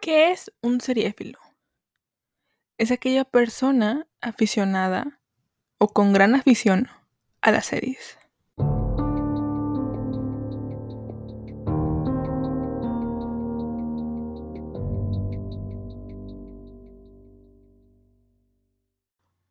¿Qué 0.00 0.30
es 0.30 0.50
un 0.62 0.80
seriéfilo? 0.80 1.38
Es 2.78 2.90
aquella 2.90 3.26
persona 3.26 4.06
aficionada 4.22 5.20
o 5.76 5.88
con 5.88 6.14
gran 6.14 6.34
afición 6.34 6.88
a 7.42 7.50
las 7.50 7.66
series. 7.66 8.18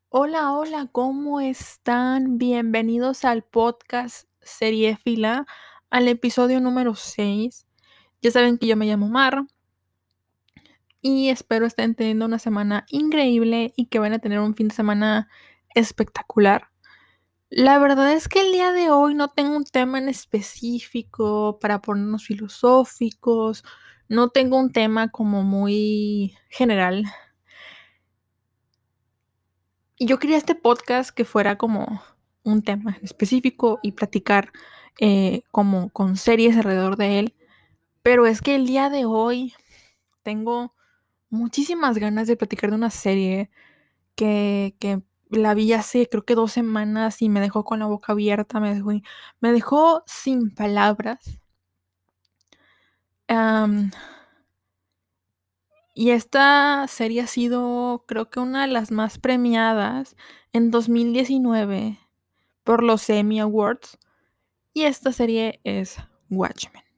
Hola, 0.09 0.53
hola, 0.53 0.89
¿cómo 0.91 1.41
están? 1.41 2.39
Bienvenidos 2.39 3.23
al 3.23 3.43
podcast 3.43 4.27
Seriéfila, 4.41 5.45
al 5.91 6.07
episodio 6.07 6.59
número 6.59 6.95
6. 6.95 7.67
Ya 8.23 8.31
saben 8.31 8.57
que 8.57 8.65
yo 8.65 8.75
me 8.75 8.87
llamo 8.87 9.09
Mar 9.09 9.43
y 11.01 11.29
espero 11.29 11.65
estén 11.65 11.95
teniendo 11.95 12.25
una 12.25 12.39
semana 12.39 12.85
increíble 12.89 13.73
y 13.75 13.87
que 13.87 13.99
van 13.99 14.13
a 14.13 14.19
tener 14.19 14.39
un 14.39 14.55
fin 14.55 14.69
de 14.69 14.75
semana 14.75 15.29
espectacular. 15.75 16.69
La 17.49 17.79
verdad 17.79 18.11
es 18.13 18.27
que 18.27 18.41
el 18.41 18.51
día 18.51 18.71
de 18.71 18.91
hoy 18.91 19.15
no 19.15 19.29
tengo 19.29 19.55
un 19.55 19.63
tema 19.63 19.97
en 19.97 20.09
específico 20.09 21.57
para 21.59 21.81
ponernos 21.81 22.25
filosóficos, 22.25 23.63
no 24.07 24.29
tengo 24.29 24.57
un 24.57 24.71
tema 24.71 25.09
como 25.09 25.43
muy 25.43 26.35
general. 26.49 27.05
Y 29.97 30.05
yo 30.05 30.19
quería 30.19 30.37
este 30.37 30.55
podcast 30.55 31.09
que 31.09 31.25
fuera 31.25 31.57
como 31.57 32.01
un 32.43 32.61
tema 32.61 32.97
específico 33.01 33.79
y 33.83 33.93
platicar 33.93 34.51
eh, 34.99 35.43
como 35.51 35.89
con 35.89 36.17
series 36.17 36.55
alrededor 36.57 36.97
de 36.97 37.19
él. 37.19 37.35
Pero 38.03 38.25
es 38.25 38.41
que 38.41 38.55
el 38.55 38.65
día 38.65 38.89
de 38.89 39.05
hoy 39.05 39.53
tengo 40.23 40.73
muchísimas 41.29 41.97
ganas 41.97 42.27
de 42.27 42.37
platicar 42.37 42.69
de 42.71 42.75
una 42.77 42.89
serie 42.89 43.49
que, 44.15 44.75
que 44.79 45.01
la 45.29 45.53
vi 45.53 45.73
hace 45.73 46.07
creo 46.09 46.25
que 46.25 46.35
dos 46.35 46.51
semanas 46.51 47.21
y 47.21 47.29
me 47.29 47.41
dejó 47.41 47.63
con 47.63 47.79
la 47.79 47.85
boca 47.87 48.13
abierta, 48.13 48.59
me 48.59 48.73
dejó, 48.75 48.91
me 49.41 49.51
dejó 49.51 50.03
sin 50.07 50.53
palabras. 50.53 51.19
y 55.93 56.11
esta 56.11 56.87
serie 56.87 57.21
ha 57.21 57.27
sido 57.27 58.05
creo 58.07 58.29
que 58.29 58.39
una 58.39 58.63
de 58.63 58.73
las 58.73 58.91
más 58.91 59.19
premiadas 59.19 60.15
en 60.53 60.71
2019 60.71 61.99
por 62.63 62.83
los 62.83 63.09
Emmy 63.09 63.39
Awards. 63.39 63.97
Y 64.73 64.83
esta 64.83 65.11
serie 65.11 65.59
es 65.63 65.97
Watchmen. 66.29 66.88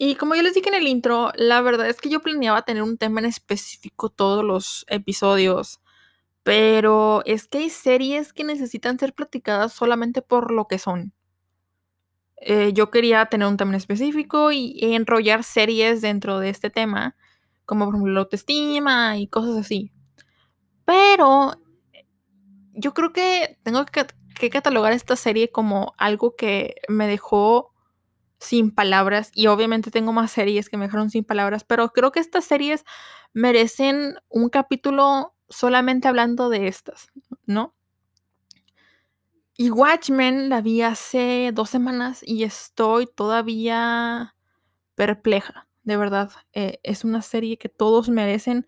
Y 0.00 0.14
como 0.14 0.36
yo 0.36 0.42
les 0.42 0.54
dije 0.54 0.68
en 0.68 0.76
el 0.76 0.86
intro, 0.86 1.32
la 1.34 1.60
verdad 1.60 1.88
es 1.88 2.00
que 2.00 2.08
yo 2.08 2.20
planeaba 2.20 2.62
tener 2.62 2.84
un 2.84 2.98
tema 2.98 3.18
en 3.18 3.26
específico 3.26 4.10
todos 4.10 4.44
los 4.44 4.86
episodios. 4.88 5.80
Pero 6.44 7.22
es 7.26 7.48
que 7.48 7.58
hay 7.58 7.70
series 7.70 8.32
que 8.32 8.44
necesitan 8.44 8.98
ser 8.98 9.12
platicadas 9.12 9.72
solamente 9.72 10.22
por 10.22 10.52
lo 10.52 10.66
que 10.68 10.78
son. 10.78 11.12
Eh, 12.40 12.72
yo 12.72 12.90
quería 12.90 13.26
tener 13.26 13.48
un 13.48 13.56
tema 13.56 13.72
en 13.72 13.76
específico 13.76 14.52
y, 14.52 14.78
enrollar 14.94 15.42
series 15.42 16.00
dentro 16.00 16.38
de 16.38 16.50
este 16.50 16.70
tema, 16.70 17.16
como 17.66 17.86
por 17.86 17.94
ejemplo 17.94 18.12
la 18.14 18.20
autoestima 18.20 19.18
y 19.18 19.26
cosas 19.26 19.56
así. 19.56 19.92
Pero 20.84 21.54
yo 22.72 22.94
creo 22.94 23.12
que 23.12 23.58
tengo 23.64 23.84
que 23.84 24.50
catalogar 24.50 24.92
esta 24.92 25.16
serie 25.16 25.50
como 25.50 25.94
algo 25.98 26.36
que 26.36 26.76
me 26.88 27.08
dejó 27.08 27.67
sin 28.38 28.70
palabras 28.74 29.30
y 29.34 29.48
obviamente 29.48 29.90
tengo 29.90 30.12
más 30.12 30.30
series 30.32 30.68
que 30.68 30.76
me 30.76 30.86
dejaron 30.86 31.10
sin 31.10 31.24
palabras, 31.24 31.64
pero 31.64 31.90
creo 31.90 32.12
que 32.12 32.20
estas 32.20 32.44
series 32.44 32.84
merecen 33.32 34.16
un 34.28 34.48
capítulo 34.48 35.34
solamente 35.48 36.08
hablando 36.08 36.48
de 36.48 36.68
estas, 36.68 37.08
¿no? 37.46 37.74
Y 39.56 39.70
Watchmen 39.70 40.48
la 40.50 40.60
vi 40.60 40.82
hace 40.82 41.50
dos 41.52 41.68
semanas 41.68 42.20
y 42.22 42.44
estoy 42.44 43.06
todavía 43.06 44.36
perpleja, 44.94 45.66
de 45.82 45.96
verdad. 45.96 46.30
Eh, 46.52 46.78
es 46.84 47.04
una 47.04 47.22
serie 47.22 47.58
que 47.58 47.68
todos 47.68 48.08
merecen 48.08 48.66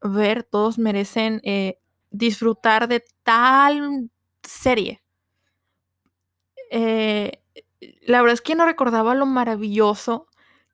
ver, 0.00 0.42
todos 0.42 0.78
merecen 0.78 1.40
eh, 1.44 1.78
disfrutar 2.10 2.88
de 2.88 3.04
tal 3.22 4.10
serie. 4.42 5.00
Eh, 6.72 7.42
la 8.02 8.20
verdad 8.20 8.34
es 8.34 8.40
que 8.40 8.54
no 8.54 8.64
recordaba 8.64 9.14
lo 9.14 9.26
maravilloso 9.26 10.26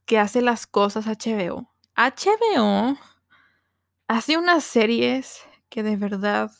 que 0.05 0.19
hace 0.19 0.43
las 0.43 0.67
cosas 0.67 1.07
HBO. 1.07 1.71
HBO 1.97 2.99
hace 4.07 4.37
unas 4.37 4.65
series 4.65 5.41
que 5.69 5.83
de 5.83 5.97
verdad 5.97 6.51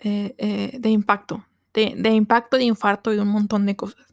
eh, 0.00 0.34
eh, 0.38 0.78
de 0.78 0.90
impacto, 0.90 1.44
de, 1.74 2.10
impacto, 2.10 2.56
de 2.56 2.64
infarto 2.64 3.12
y 3.12 3.16
de 3.16 3.22
un 3.22 3.28
montón 3.28 3.66
de 3.66 3.76
cosas. 3.76 4.06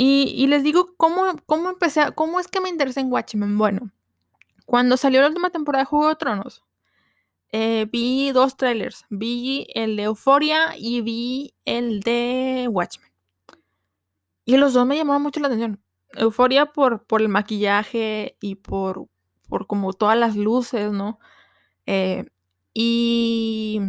Y, 0.00 0.46
les 0.46 0.62
digo 0.62 0.94
cómo, 0.96 1.24
cómo 1.44 1.70
empecé, 1.70 2.12
cómo 2.14 2.38
es 2.38 2.46
que 2.46 2.60
me 2.60 2.68
interesé 2.68 3.00
en 3.00 3.10
Watchmen. 3.12 3.58
Bueno, 3.58 3.90
cuando 4.64 4.96
salió 4.96 5.20
la 5.20 5.26
última 5.26 5.50
temporada 5.50 5.82
de 5.82 5.86
Juego 5.86 6.08
de 6.08 6.14
Tronos, 6.14 6.62
eh, 7.52 7.86
vi 7.90 8.30
dos 8.32 8.56
trailers. 8.56 9.04
Vi 9.10 9.66
el 9.74 9.96
de 9.96 10.04
Euphoria 10.04 10.74
y 10.76 11.00
vi 11.00 11.54
el 11.64 12.00
de 12.00 12.68
Watchmen. 12.70 13.10
Y 14.44 14.56
los 14.56 14.72
dos 14.72 14.86
me 14.86 14.96
llamaron 14.96 15.22
mucho 15.22 15.40
la 15.40 15.48
atención. 15.48 15.82
Euphoria 16.14 16.72
por, 16.72 17.04
por 17.04 17.20
el 17.20 17.28
maquillaje 17.28 18.36
y 18.40 18.56
por, 18.56 19.06
por 19.48 19.66
como 19.66 19.92
todas 19.92 20.18
las 20.18 20.36
luces, 20.36 20.90
¿no? 20.92 21.18
Eh, 21.86 22.26
y, 22.74 23.80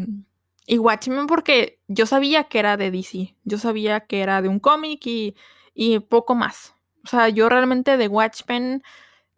y 0.66 0.78
Watchmen 0.78 1.28
porque 1.28 1.80
yo 1.88 2.06
sabía 2.06 2.46
que 2.46 2.60
era 2.60 2.78
de 2.78 2.92
DC. 2.92 3.36
Yo 3.44 3.58
sabía 3.58 4.02
que 4.02 4.22
era 4.22 4.42
de 4.42 4.50
un 4.50 4.60
cómic 4.60 5.06
y, 5.06 5.36
y 5.74 6.00
poco 6.00 6.36
más. 6.36 6.76
O 7.06 7.08
sea, 7.08 7.30
yo 7.30 7.50
realmente 7.50 7.98
de 7.98 8.08
Watchmen 8.08 8.84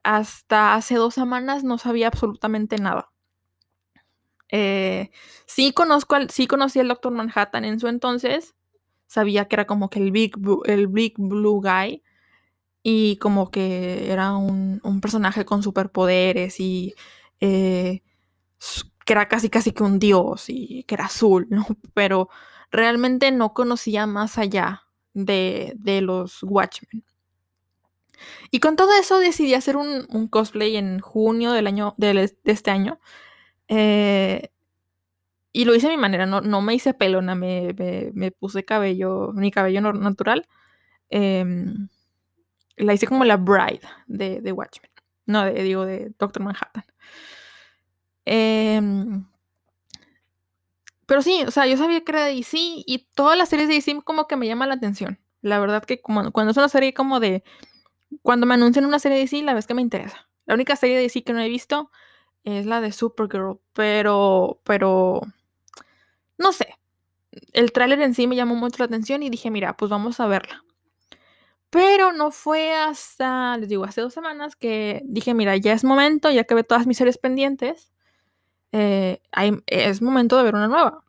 hasta 0.03 0.75
hace 0.75 0.95
dos 0.95 1.13
semanas 1.13 1.63
no 1.63 1.77
sabía 1.77 2.07
absolutamente 2.07 2.77
nada. 2.77 3.10
Eh, 4.51 5.11
sí 5.45 5.71
conozco 5.73 6.15
al, 6.15 6.29
sí 6.29 6.45
conocí 6.45 6.79
al 6.79 6.89
Doctor 6.89 7.13
Manhattan 7.13 7.65
en 7.65 7.79
su 7.79 7.87
entonces. 7.87 8.55
Sabía 9.07 9.47
que 9.47 9.55
era 9.55 9.65
como 9.65 9.89
que 9.89 9.99
el 9.99 10.11
Big, 10.11 10.35
el 10.65 10.87
Big 10.87 11.15
Blue 11.17 11.61
Guy. 11.61 12.03
Y 12.83 13.17
como 13.17 13.51
que 13.51 14.11
era 14.11 14.35
un, 14.35 14.81
personaje 15.01 15.45
con 15.45 15.63
superpoderes 15.63 16.59
y 16.59 16.95
eh, 17.39 18.01
que 19.05 19.13
era 19.13 19.27
casi 19.27 19.49
casi 19.49 19.71
que 19.71 19.83
un 19.83 19.99
dios 19.99 20.45
y 20.47 20.83
que 20.83 20.95
era 20.95 21.05
azul, 21.05 21.47
¿no? 21.49 21.65
Pero 21.93 22.29
realmente 22.71 23.31
no 23.31 23.53
conocía 23.53 24.07
más 24.07 24.37
allá 24.37 24.83
de, 25.13 25.75
los 26.01 26.43
Watchmen. 26.43 27.03
Y 28.51 28.59
con 28.59 28.75
todo 28.75 28.93
eso 28.93 29.19
decidí 29.19 29.53
hacer 29.53 29.77
un, 29.77 30.27
cosplay 30.29 30.77
en 30.77 30.99
junio 30.99 31.51
del 31.51 31.67
año, 31.67 31.95
de 31.97 32.35
este 32.45 32.71
año. 32.71 32.99
Eh, 33.73 34.49
y 35.53 35.65
lo 35.65 35.73
hice 35.73 35.87
a 35.87 35.91
mi 35.91 35.97
manera, 35.97 36.25
no, 36.25 36.41
no 36.41 36.61
me 36.61 36.73
hice 36.75 36.93
pelona, 36.93 37.35
me, 37.35 37.73
me, 38.13 38.31
puse 38.31 38.65
cabello, 38.65 39.31
mi 39.33 39.49
cabello 39.49 39.81
natural. 39.93 40.47
Em, 41.09 41.87
la 42.77 42.93
hice 42.93 43.07
como 43.07 43.23
la 43.25 43.37
bride 43.37 43.81
de, 44.07 44.41
de 44.41 44.51
Watchmen. 44.51 44.91
No, 45.25 45.45
de, 45.45 45.63
digo, 45.63 45.85
de 45.85 46.11
Doctor 46.19 46.43
Manhattan. 46.43 46.83
Em, 48.25 49.25
pero 51.05 51.21
sí, 51.21 51.43
o 51.47 51.51
sea, 51.51 51.65
yo 51.65 51.77
sabía 51.77 52.03
que 52.03 52.11
era 52.11 52.25
de 52.25 52.35
DC 52.35 52.57
y 52.59 53.07
todas 53.15 53.37
las 53.37 53.49
series 53.49 53.67
de 53.69 53.75
DC 53.75 54.01
como 54.03 54.27
que 54.27 54.35
me 54.35 54.47
llaman 54.47 54.69
la 54.69 54.75
atención. 54.75 55.19
La 55.41 55.59
verdad 55.59 55.83
que 55.85 56.01
como, 56.01 56.31
cuando 56.31 56.51
es 56.51 56.57
una 56.57 56.69
serie 56.69 56.93
como 56.93 57.19
de... 57.19 57.43
Cuando 58.21 58.45
me 58.45 58.55
anuncian 58.55 58.85
una 58.85 58.99
serie 58.99 59.17
de 59.17 59.23
DC, 59.23 59.43
la 59.43 59.53
vez 59.53 59.67
que 59.67 59.73
me 59.73 59.81
interesa. 59.81 60.29
La 60.45 60.55
única 60.55 60.75
serie 60.75 60.97
de 60.97 61.03
DC 61.03 61.23
que 61.23 61.33
no 61.33 61.39
he 61.39 61.49
visto 61.49 61.91
es 62.43 62.65
la 62.65 62.81
de 62.81 62.91
Supergirl, 62.91 63.59
pero, 63.73 64.59
pero, 64.63 65.21
no 66.37 66.51
sé. 66.51 66.75
El 67.53 67.71
tráiler 67.71 68.01
en 68.01 68.13
sí 68.13 68.27
me 68.27 68.35
llamó 68.35 68.55
mucho 68.55 68.77
la 68.79 68.85
atención 68.85 69.23
y 69.23 69.29
dije, 69.29 69.51
mira, 69.51 69.77
pues 69.77 69.89
vamos 69.89 70.19
a 70.19 70.27
verla. 70.27 70.63
Pero 71.69 72.11
no 72.11 72.31
fue 72.31 72.73
hasta, 72.73 73.57
les 73.57 73.69
digo, 73.69 73.85
hace 73.85 74.01
dos 74.01 74.13
semanas 74.13 74.57
que 74.57 75.01
dije, 75.05 75.33
mira, 75.33 75.55
ya 75.55 75.73
es 75.73 75.85
momento, 75.85 76.29
ya 76.29 76.43
que 76.43 76.55
ve 76.55 76.63
todas 76.65 76.85
mis 76.85 76.97
series 76.97 77.17
pendientes, 77.17 77.93
eh, 78.73 79.21
es 79.67 80.01
momento 80.01 80.37
de 80.37 80.43
ver 80.43 80.55
una 80.55 80.67
nueva. 80.67 81.03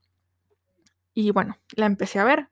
Y 1.15 1.31
bueno, 1.33 1.59
la 1.75 1.87
empecé 1.87 2.21
a 2.21 2.25
ver. 2.25 2.49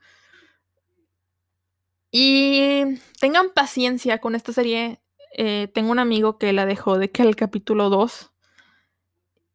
Y 2.11 2.83
tengan 3.21 3.51
paciencia 3.51 4.19
con 4.19 4.35
esta 4.35 4.53
serie. 4.53 5.01
Eh, 5.37 5.69
tengo 5.73 5.93
un 5.93 6.01
amigo 6.01 6.39
que 6.39 6.53
la 6.53 6.67
dejó 6.67 6.99
de 6.99 7.11
que 7.11 7.23
el 7.23 7.37
capítulo 7.37 7.89
2 7.91 8.30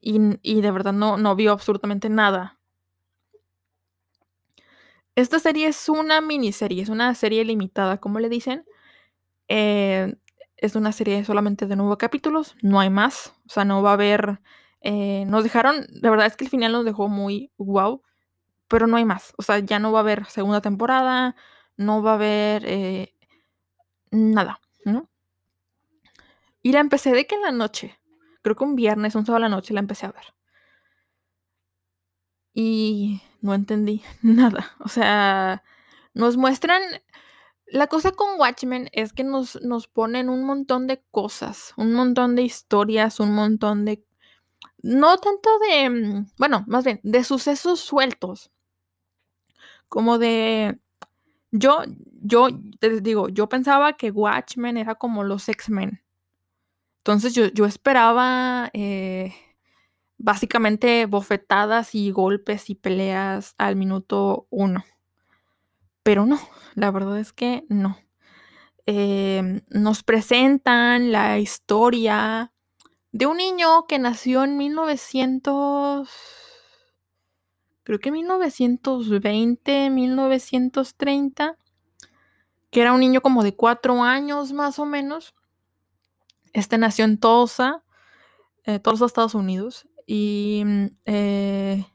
y, 0.07 0.61
de 0.61 0.71
verdad 0.71 0.93
no, 0.93 1.17
no 1.17 1.35
vio 1.35 1.51
absolutamente 1.51 2.09
nada. 2.09 2.59
Esta 5.15 5.39
serie 5.39 5.67
es 5.67 5.89
una 5.89 6.21
miniserie, 6.21 6.83
es 6.83 6.89
una 6.89 7.15
serie 7.15 7.43
limitada, 7.43 7.97
como 7.97 8.19
le 8.19 8.29
dicen. 8.29 8.65
Eh, 9.47 10.13
es 10.57 10.75
una 10.75 10.91
serie 10.91 11.25
solamente 11.25 11.65
de 11.65 11.75
nueve 11.75 11.97
capítulos, 11.97 12.55
no 12.61 12.79
hay 12.79 12.91
más. 12.91 13.33
O 13.47 13.49
sea, 13.49 13.65
no 13.65 13.81
va 13.81 13.91
a 13.91 13.93
haber. 13.93 14.41
Eh, 14.81 15.25
nos 15.25 15.43
dejaron. 15.43 15.87
La 15.89 16.11
verdad 16.11 16.27
es 16.27 16.37
que 16.37 16.43
el 16.43 16.51
final 16.51 16.73
nos 16.73 16.85
dejó 16.85 17.07
muy 17.07 17.51
wow, 17.57 18.03
pero 18.67 18.85
no 18.85 18.97
hay 18.97 19.05
más. 19.05 19.33
O 19.37 19.41
sea, 19.41 19.57
ya 19.57 19.79
no 19.79 19.91
va 19.91 19.99
a 19.99 20.01
haber 20.03 20.25
segunda 20.25 20.61
temporada, 20.61 21.35
no 21.77 22.03
va 22.03 22.11
a 22.11 22.15
haber 22.15 22.63
eh, 22.67 23.15
nada, 24.11 24.59
¿no? 24.83 25.09
Y 26.61 26.73
la 26.73 26.79
empecé 26.79 27.11
de 27.11 27.25
que 27.25 27.35
en 27.35 27.41
la 27.41 27.51
noche, 27.51 27.97
creo 28.45 28.55
que 28.55 28.63
un 28.63 28.75
viernes, 28.75 29.15
un 29.15 29.25
sábado 29.25 29.43
a 29.43 29.49
la 29.49 29.55
noche 29.55 29.73
la 29.73 29.79
empecé 29.79 30.05
a 30.05 30.11
ver. 30.11 30.35
Y 32.53 33.23
no 33.41 33.55
entendí 33.55 34.03
nada. 34.21 34.75
O 34.79 34.87
sea, 34.87 35.63
nos 36.13 36.37
muestran 36.37 36.83
la 37.65 37.87
cosa 37.87 38.11
con 38.11 38.39
Watchmen 38.39 38.89
es 38.93 39.13
que 39.13 39.23
nos, 39.23 39.59
nos 39.63 39.87
ponen 39.87 40.29
un 40.29 40.43
montón 40.45 40.85
de 40.85 41.03
cosas, 41.09 41.73
un 41.75 41.93
montón 41.93 42.35
de 42.35 42.43
historias, 42.43 43.19
un 43.19 43.33
montón 43.33 43.83
de... 43.85 44.05
No 44.83 45.17
tanto 45.17 45.49
de... 45.59 45.89
Mm, 45.89 46.27
bueno, 46.37 46.63
más 46.67 46.85
bien, 46.85 46.99
de 47.01 47.23
sucesos 47.23 47.79
sueltos. 47.79 48.51
Como 49.89 50.19
de... 50.19 50.79
Yo, 51.49 51.79
yo, 52.21 52.49
te 52.79 53.01
digo, 53.01 53.29
yo 53.29 53.49
pensaba 53.49 53.93
que 53.93 54.11
Watchmen 54.11 54.77
era 54.77 54.93
como 54.93 55.23
los 55.23 55.49
X-Men. 55.49 56.04
Entonces 57.05 57.35
yo, 57.35 57.45
yo 57.49 57.67
esperaba 57.67 58.71
eh, 58.73 59.31
básicamente 60.17 61.05
bofetadas 61.05 61.93
y 61.93 62.09
golpes 62.09 62.71
y 62.71 62.73
peleas 62.73 63.53
al 63.59 63.75
minuto 63.75 64.47
uno. 64.49 64.83
Pero 66.01 66.25
no, 66.25 66.39
la 66.73 66.89
verdad 66.89 67.19
es 67.19 67.31
que 67.31 67.63
no. 67.69 67.99
Em, 68.87 69.61
nos 69.69 70.01
presentan 70.01 71.11
la 71.11 71.37
historia 71.37 72.51
de 73.11 73.27
un 73.27 73.37
niño 73.37 73.85
que 73.85 73.99
nació 73.99 74.43
en 74.43 74.57
1900, 74.57 76.09
creo 77.83 77.99
que 77.99 78.11
1920, 78.11 79.91
1930, 79.91 81.59
que 82.71 82.81
era 82.81 82.93
un 82.93 82.99
niño 82.99 83.21
como 83.21 83.43
de 83.43 83.55
cuatro 83.55 84.01
años 84.01 84.53
más 84.53 84.79
o 84.79 84.87
menos. 84.87 85.35
Este 86.55 86.77
nació 86.77 87.03
en 87.03 87.17
Tulsa, 87.17 87.83
eh, 88.63 88.79
Estados 88.81 89.35
Unidos, 89.35 89.89
y 90.07 90.63
mm, 90.65 90.85
eh, 91.05 91.85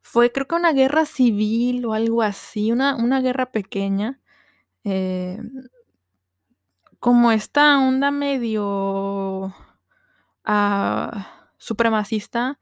fue 0.00 0.32
creo 0.32 0.48
que 0.48 0.54
una 0.54 0.72
guerra 0.72 1.04
civil 1.04 1.84
o 1.84 1.92
algo 1.92 2.22
así, 2.22 2.72
una, 2.72 2.96
una 2.96 3.20
guerra 3.20 3.52
pequeña. 3.52 4.18
Eh, 4.84 5.38
como 7.00 7.32
esta 7.32 7.78
onda 7.78 8.10
medio 8.10 9.54
ah, 10.44 11.50
supremacista, 11.58 12.58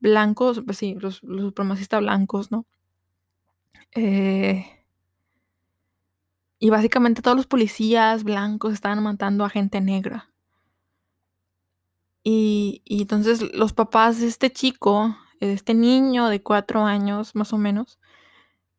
blancos, 0.00 0.62
pues 0.66 0.78
sí, 0.78 0.96
los, 0.98 1.18
supremacistas 1.18 2.00
blancos, 2.00 2.50
¿no? 2.50 2.66
Eh, 3.94 4.66
y 6.58 6.70
básicamente 6.70 7.22
todos 7.22 7.36
los 7.36 7.46
policías 7.46 8.24
blancos 8.24 8.74
estaban 8.74 9.00
matando 9.04 9.44
a 9.44 9.50
gente 9.50 9.80
negra. 9.80 10.27
Y, 12.30 12.82
entonces 12.86 13.54
los 13.54 13.72
papás 13.72 14.20
de 14.20 14.26
este 14.26 14.52
chico 14.52 15.16
este 15.40 15.72
niño 15.72 16.28
de 16.28 16.42
cuatro 16.42 16.84
años 16.84 17.34
más 17.34 17.54
o 17.54 17.58
menos, 17.58 17.98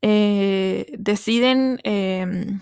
eh, 0.03 0.93
deciden 0.99 1.79
em, 1.83 2.61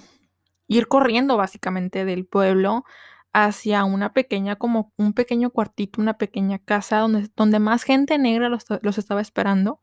ir 0.68 0.88
corriendo 0.88 1.36
básicamente 1.36 2.06
del 2.06 2.26
pueblo 2.26 2.86
hacia 3.34 3.84
una 3.84 4.14
pequeña, 4.14 4.56
como 4.56 4.94
un 4.96 5.12
pequeño 5.12 5.50
cuartito, 5.50 6.02
una 6.02 6.18
pequeña 6.18 6.58
casa 6.60 7.00
donde, 7.00 7.30
donde 7.36 7.60
más 7.60 7.84
gente 7.84 8.18
negra 8.18 8.48
los, 8.48 8.98
estaba 8.98 9.20
esperando. 9.20 9.82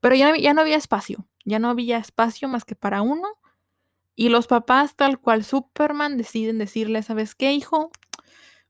Pero 0.00 0.16
ya, 0.16 0.36
ya 0.36 0.52
no 0.52 0.62
había 0.62 0.76
espacio, 0.76 1.28
ya 1.44 1.60
no 1.60 1.70
había 1.70 1.98
espacio 1.98 2.48
más 2.48 2.64
que 2.64 2.74
para 2.74 3.02
uno. 3.02 3.28
Y 4.16 4.30
los 4.30 4.48
papás, 4.48 4.96
tal 4.96 5.20
cual 5.20 5.44
Superman, 5.44 6.16
deciden 6.16 6.58
decirle, 6.58 7.02
¿sabes 7.04 7.36
qué, 7.36 7.52
hijo? 7.52 7.90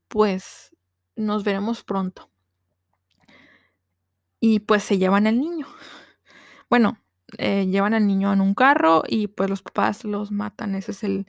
Pues 0.08 0.73
nos 1.16 1.44
veremos 1.44 1.84
pronto 1.84 2.30
y 4.46 4.60
pues 4.60 4.82
se 4.82 4.98
llevan 4.98 5.26
al 5.26 5.40
niño. 5.40 5.66
Bueno, 6.68 6.98
eh, 7.38 7.66
llevan 7.66 7.94
al 7.94 8.06
niño 8.06 8.30
en 8.32 8.42
un 8.42 8.54
carro 8.54 9.02
y 9.08 9.28
pues 9.28 9.48
los 9.48 9.62
papás 9.62 10.04
los 10.04 10.30
matan. 10.32 10.74
Ese 10.74 10.92
es 10.92 11.02
el, 11.02 11.26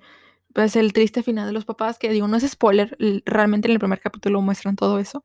pues, 0.54 0.76
el 0.76 0.92
triste 0.94 1.24
final 1.24 1.48
de 1.48 1.54
los 1.54 1.66
papás, 1.66 1.98
que 1.98 2.10
digo, 2.12 2.28
no 2.28 2.38
es 2.38 2.50
spoiler, 2.50 2.98
realmente 3.26 3.68
en 3.70 3.74
el 3.74 3.80
primer 3.80 4.02
capítulo 4.02 4.42
muestran 4.42 4.76
todo 4.76 5.00
eso. 5.00 5.24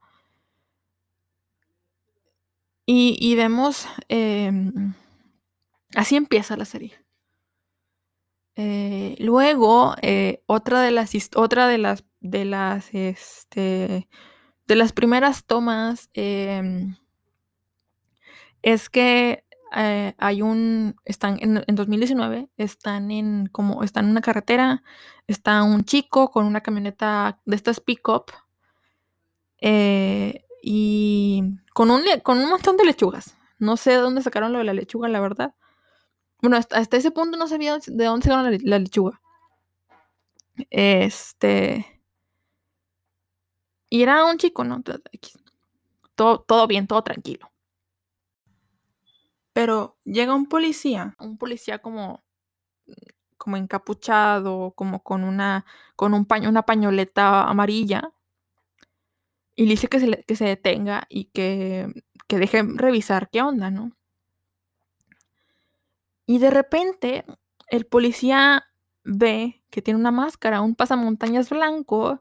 Y, 2.87 3.35
vemos, 3.37 3.87
em, 4.09 4.95
así 5.95 6.17
empieza 6.17 6.57
la 6.57 6.65
serie. 6.65 6.95
Eh, 8.57 9.17
luego, 9.19 9.95
eh, 10.03 10.43
otra 10.47 10.81
de 10.83 10.91
las, 10.91 11.13
otra 11.37 11.67
de 11.69 11.79
las, 11.79 12.05
de 12.21 12.45
las, 12.45 12.93
este, 12.93 14.09
de 14.71 14.77
las 14.77 14.93
primeras 14.93 15.45
tomas, 15.47 16.11
em, 16.15 16.95
es 18.63 18.89
que 18.89 19.45
eh, 19.75 20.15
hay 20.17 20.43
un, 20.43 20.95
están 21.05 21.39
en, 21.41 21.75
2019, 21.75 22.49
están 22.57 23.11
en 23.11 23.47
como, 23.47 23.83
están 23.83 24.05
en 24.05 24.13
una 24.13 24.21
carretera, 24.21 24.85
está 25.27 25.65
un 25.65 25.85
chico 25.85 26.31
con 26.31 26.47
una 26.47 26.61
camioneta 26.61 27.41
de 27.45 27.57
estas 27.57 27.81
pick-up 27.81 28.27
eh, 29.61 30.45
y 30.63 31.43
con 31.75 31.91
un, 31.91 32.03
con 32.23 32.39
un 32.39 32.49
montón 32.49 32.77
de 32.77 32.85
lechugas. 32.85 33.37
No 33.59 33.77
sé 33.77 33.91
de 33.91 33.97
dónde 33.97 34.23
sacaron 34.23 34.53
lo 34.53 34.59
de 34.59 34.65
la 34.67 34.73
lechuga, 34.73 35.09
la 35.09 35.19
verdad. 35.19 35.53
Bueno, 36.41 36.57
hasta, 36.57 36.97
ese 36.97 37.11
punto 37.11 37.37
no 37.37 37.49
sabía 37.49 37.77
de 37.85 38.05
dónde 38.05 38.25
sacaron 38.25 38.57
la, 38.63 38.79
lechuga. 38.79 39.21
Este. 40.71 42.00
Y 43.91 44.03
era 44.03 44.25
un 44.25 44.39
chico, 44.39 44.65
¿no? 44.65 44.83
Todo, 46.15 46.41
todo 46.41 46.67
bien, 46.67 46.87
todo 46.87 47.03
tranquilo. 47.03 47.51
Pero 49.53 49.99
llega 50.05 50.35
un 50.35 50.47
policía, 50.47 51.17
un 51.19 51.37
policía 51.37 51.81
como, 51.81 52.23
como 53.37 53.57
encapuchado, 53.57 54.73
como 54.77 55.03
con 55.03 55.25
una, 55.25 55.65
con 55.97 56.15
un 56.15 56.25
paño, 56.27 56.49
una 56.49 56.63
pañoleta 56.63 57.45
amarilla, 57.45 58.13
y 59.57 59.67
dice 59.67 59.89
que 59.89 60.01
se, 60.01 60.25
que 60.25 60.37
se 60.37 60.45
detenga 60.47 61.07
y 61.09 61.27
que, 61.27 61.93
que 62.29 62.39
deje 62.39 62.63
revisar 62.63 63.29
qué 63.31 63.43
onda, 63.43 63.71
¿no? 63.71 63.93
Y 66.27 66.39
de 66.39 66.51
repente 66.51 67.25
el 67.69 67.87
policía 67.87 68.65
ve 69.05 69.63
que 69.71 69.83
tiene 69.83 69.99
una 69.99 70.13
máscara, 70.13 70.61
un 70.61 70.75
pasamontañas 70.77 71.51
blanco, 71.51 72.21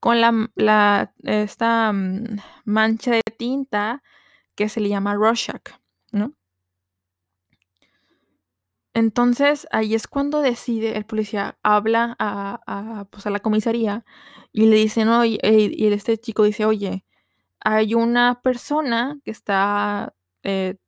con 0.00 0.20
la, 0.20 0.50
la 0.54 1.12
esta 1.24 1.92
mm, 1.92 2.38
mancha 2.64 3.12
de 3.12 3.22
tinta 3.36 4.02
que 4.54 4.68
se 4.68 4.80
le 4.80 4.88
llama 4.88 5.14
Rorschach, 5.14 5.72
¿no? 6.12 6.34
Entonces, 8.98 9.68
ahí 9.70 9.94
es 9.94 10.08
cuando 10.08 10.42
decide 10.42 10.96
el 10.96 11.04
policía, 11.06 11.56
habla 11.62 12.16
a, 12.18 13.06
pues, 13.10 13.26
a 13.26 13.30
la 13.30 13.38
comisaría 13.38 14.04
y 14.52 14.66
le 14.66 14.74
dice, 14.76 15.04
no, 15.04 15.24
y, 15.24 15.38
este 15.42 16.18
chico 16.18 16.42
dice, 16.42 16.64
oye, 16.64 17.04
hay 17.60 17.94
una 17.94 18.40
persona 18.42 19.20
que 19.24 19.30
está 19.30 20.14
eh, 20.42 20.78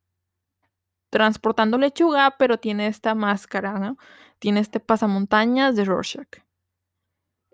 transportando 1.11 1.79
lechuga, 1.79 2.37
pero 2.38 2.59
tiene 2.59 2.88
esta 2.88 3.14
máscara, 3.14 3.79
¿no? 3.79 3.97
Tiene 4.40 4.59
este 4.61 4.81
pasamontañas 4.81 5.76
de 5.76 5.85
Rorschach. 5.85 6.43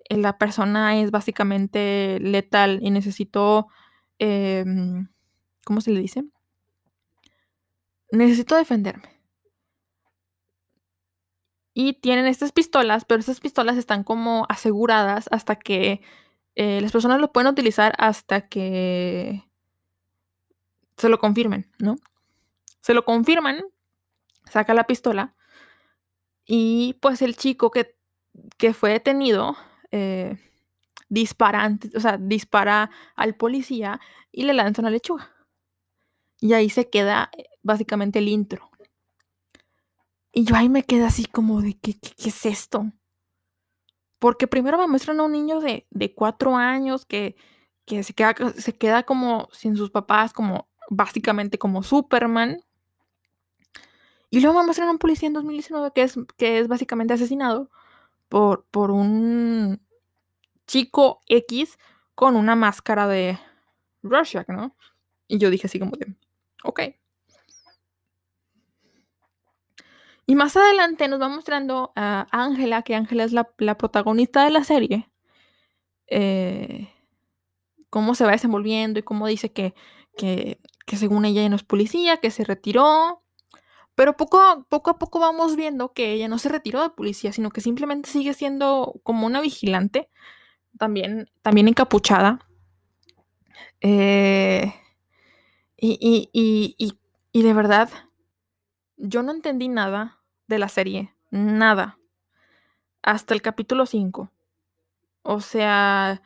Eh, 0.08 0.16
la 0.16 0.38
persona 0.38 1.00
es 1.00 1.10
básicamente 1.10 2.18
letal 2.20 2.80
y 2.82 2.90
necesito, 2.90 3.68
em, 4.18 5.08
¿cómo 5.64 5.80
se 5.80 5.90
le 5.92 6.00
dice? 6.00 6.25
Necesito 8.12 8.56
defenderme 8.56 9.16
y 11.78 11.92
tienen 11.92 12.26
estas 12.26 12.52
pistolas, 12.52 13.04
pero 13.04 13.20
estas 13.20 13.38
pistolas 13.38 13.76
están 13.76 14.02
como 14.02 14.46
aseguradas 14.48 15.28
hasta 15.30 15.56
que 15.56 16.00
eh, 16.54 16.80
las 16.80 16.90
personas 16.90 17.20
lo 17.20 17.32
pueden 17.32 17.50
utilizar 17.50 17.94
hasta 17.98 18.48
que 18.48 19.44
se 20.96 21.10
lo 21.10 21.18
confirmen, 21.18 21.70
¿no? 21.78 21.96
Se 22.80 22.94
lo 22.94 23.04
confirman, 23.04 23.62
saca 24.50 24.72
la 24.72 24.84
pistola 24.84 25.34
y 26.46 26.94
pues 27.02 27.20
el 27.20 27.36
chico 27.36 27.70
que, 27.70 27.94
que 28.56 28.72
fue 28.72 28.92
detenido 28.92 29.54
eh, 29.90 30.38
dispara, 31.09 31.71
o 31.95 32.00
sea, 32.00 32.19
dispara 32.19 32.90
al 33.14 33.35
policía 33.37 34.00
y 34.33 34.45
le 34.45 34.55
lanza 34.55 34.83
una 34.83 34.90
lechuga. 34.90 35.31
Y 36.40 36.52
ahí 36.52 36.71
se 36.71 36.88
queda 36.90 37.31
eh, 37.37 37.45
básicamente 37.62 38.19
el 38.19 38.28
intro. 38.28 38.71
Y 40.33 40.45
yo 40.45 40.55
ahí 40.57 40.69
me 40.69 40.85
quedé 40.85 41.05
así 41.05 41.25
como 41.25 41.62
de, 41.62 41.78
¿qué, 41.78 41.95
qué, 41.99 42.11
qué 42.16 42.28
es 42.28 42.47
esto? 42.47 42.93
Porque 44.19 44.47
primero 44.47 44.78
me 44.78 44.87
muestran 44.87 45.21
a 45.21 45.25
un 45.25 45.33
niño 45.33 45.61
de, 45.61 45.87
de 45.90 46.14
cuatro 46.14 46.57
años 46.57 47.07
que, 47.07 47.37
que 47.87 48.02
se, 48.02 48.12
queda, 48.14 48.35
se 48.57 48.76
queda 48.76 49.05
como 49.05 49.49
sin 49.52 49.76
sus 49.76 49.90
papás, 49.90 50.33
como 50.33 50.69
básicamente 50.90 51.59
como 51.59 51.83
Superman. 51.83 52.61
Y 54.31 54.40
luego 54.40 54.59
me 54.59 54.64
muestran 54.64 54.88
a 54.88 54.93
un 54.93 54.99
policía 54.99 55.28
en 55.28 55.35
2019 55.35 55.93
que 55.95 56.02
es, 56.02 56.19
que 56.37 56.59
es 56.59 56.69
básicamente 56.69 57.14
asesinado 57.14 57.71
por, 58.28 58.66
por 58.71 58.90
un 58.90 59.65
chico 60.66 61.20
X 61.26 61.78
con 62.14 62.37
una 62.37 62.56
máscara 62.56 63.06
de 63.06 63.38
Rorschach, 64.02 64.49
¿no? 64.49 64.75
Y 65.28 65.38
yo 65.38 65.50
dije 65.50 65.66
así 65.66 65.78
como 65.78 65.96
de, 65.96 66.14
ok. 66.64 66.80
Y 70.26 70.35
más 70.35 70.56
adelante 70.56 71.06
nos 71.08 71.20
va 71.20 71.28
mostrando 71.28 71.92
a 71.94 72.26
Ángela, 72.32 72.82
que 72.82 72.96
Ángela 72.96 73.25
es 73.25 73.32
la, 73.32 73.44
protagonista 73.78 74.44
de 74.44 74.50
la 74.50 74.64
serie, 74.64 75.08
eh, 76.08 76.92
cómo 77.90 78.14
se 78.16 78.25
va 78.25 78.32
desenvolviendo 78.32 78.99
y 78.99 79.04
cómo 79.04 79.28
dice 79.28 79.52
que, 79.52 79.75
que, 80.16 80.61
que, 80.85 80.96
según 80.96 81.25
ella 81.25 81.42
ya 81.42 81.49
no 81.49 81.56
es 81.56 81.62
policía, 81.62 82.16
que 82.18 82.32
se 82.32 82.44
retiró. 82.44 83.23
Pero 83.94 84.16
poco 84.16 84.66
poco 84.68 84.90
a 84.90 84.99
poco 84.99 85.20
vamos 85.20 85.56
viendo 85.56 85.92
que 85.92 86.12
ella 86.12 86.28
no 86.28 86.38
se 86.38 86.49
retiró 86.50 86.82
de 86.82 86.90
policía, 86.90 87.32
sino 87.32 87.50
que 87.50 87.61
simplemente 87.61 88.11
sigue 88.11 88.35
siendo 88.35 89.00
como 89.04 89.26
una 89.26 89.40
vigilante, 89.40 90.11
también, 90.78 91.28
también 91.42 91.68
encapuchada. 91.68 92.40
Eh, 93.80 94.73
y, 95.76 95.99
y, 96.33 96.75
y, 96.78 96.99
y 97.33 97.42
de 97.42 97.52
verdad, 97.52 97.90
yo 98.97 99.23
no 99.23 99.33
entendí 99.33 99.68
nada 99.68 100.21
de 100.47 100.59
la 100.59 100.68
serie, 100.68 101.14
nada. 101.30 101.99
Hasta 103.02 103.35
el 103.35 103.42
capítulo 103.42 103.87
5. 103.87 104.30
O 105.23 105.40
sea, 105.40 106.23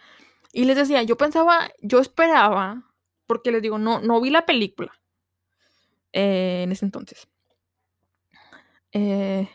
y 0.52 0.64
les 0.64 0.76
decía, 0.76 1.02
yo 1.02 1.16
pensaba, 1.16 1.70
yo 1.80 2.00
esperaba, 2.00 2.84
porque 3.26 3.50
les 3.52 3.62
digo, 3.62 3.78
no, 3.78 4.00
no 4.00 4.20
vi 4.20 4.30
la 4.30 4.46
película 4.46 4.92
eh, 6.12 6.62
en 6.64 6.72
ese 6.72 6.84
entonces. 6.84 7.28
Eh, 8.92 9.48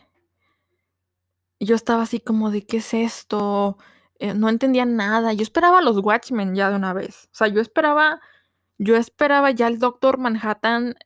yo 1.60 1.74
estaba 1.74 2.02
así 2.02 2.20
como 2.20 2.50
de, 2.50 2.66
¿qué 2.66 2.78
es 2.78 2.94
esto? 2.94 3.78
Eh, 4.18 4.34
no 4.34 4.48
entendía 4.48 4.84
nada. 4.84 5.32
Yo 5.32 5.42
esperaba 5.42 5.78
a 5.78 5.82
los 5.82 5.98
Watchmen 5.98 6.54
ya 6.54 6.70
de 6.70 6.76
una 6.76 6.92
vez. 6.92 7.28
O 7.32 7.34
sea, 7.34 7.48
yo 7.48 7.60
esperaba, 7.60 8.20
yo 8.78 8.96
esperaba 8.96 9.50
ya 9.50 9.68
el 9.68 9.78
Doctor 9.78 10.18
Manhattan 10.18 10.96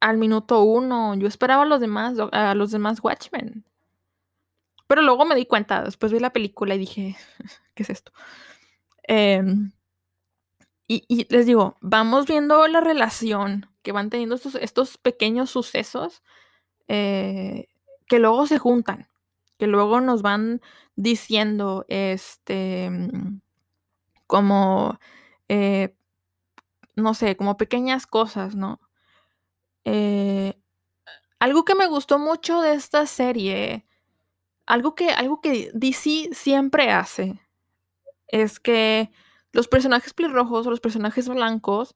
al 0.00 0.18
minuto 0.18 0.62
uno. 0.62 1.14
Yo 1.14 1.28
esperaba 1.28 1.62
a 1.62 1.66
los 1.66 1.80
demás, 1.80 2.16
a 2.32 2.54
los 2.54 2.70
demás 2.70 3.00
Watchmen. 3.02 3.64
Pero 4.86 5.02
luego 5.02 5.24
me 5.24 5.34
di 5.34 5.46
cuenta, 5.46 5.82
después 5.82 6.12
vi 6.12 6.18
la 6.18 6.32
película 6.32 6.74
y 6.74 6.78
dije, 6.78 7.16
¿qué 7.74 7.82
es 7.82 7.90
esto? 7.90 8.12
Eh, 9.08 9.42
y, 10.88 11.04
y, 11.08 11.26
les 11.30 11.46
digo, 11.46 11.76
vamos 11.80 12.26
viendo 12.26 12.66
la 12.68 12.80
relación 12.80 13.70
que 13.82 13.92
van 13.92 14.10
teniendo 14.10 14.34
estos, 14.34 14.54
estos 14.56 14.98
pequeños 14.98 15.50
sucesos 15.50 16.22
eh, 16.88 17.68
que 18.06 18.18
luego 18.18 18.46
se 18.46 18.58
juntan, 18.58 19.08
que 19.62 19.68
luego 19.68 20.00
nos 20.00 20.22
van 20.22 20.60
diciendo, 20.96 21.84
este, 21.86 22.90
como, 24.26 24.98
eh, 25.46 25.94
no 26.96 27.14
sé, 27.14 27.36
como 27.36 27.56
pequeñas 27.56 28.08
cosas, 28.08 28.56
¿no? 28.56 28.80
Eh, 29.84 30.60
algo 31.38 31.64
que 31.64 31.76
me 31.76 31.86
gustó 31.86 32.18
mucho 32.18 32.60
de 32.60 32.74
esta 32.74 33.06
serie, 33.06 33.86
algo 34.66 34.96
que, 34.96 35.10
algo 35.10 35.40
que 35.40 35.70
DC 35.74 36.30
siempre 36.32 36.90
hace, 36.90 37.40
es 38.26 38.58
que 38.58 39.12
los 39.52 39.68
personajes 39.68 40.12
pelirrojos 40.12 40.66
o 40.66 40.70
los 40.70 40.80
personajes 40.80 41.28
blancos, 41.28 41.94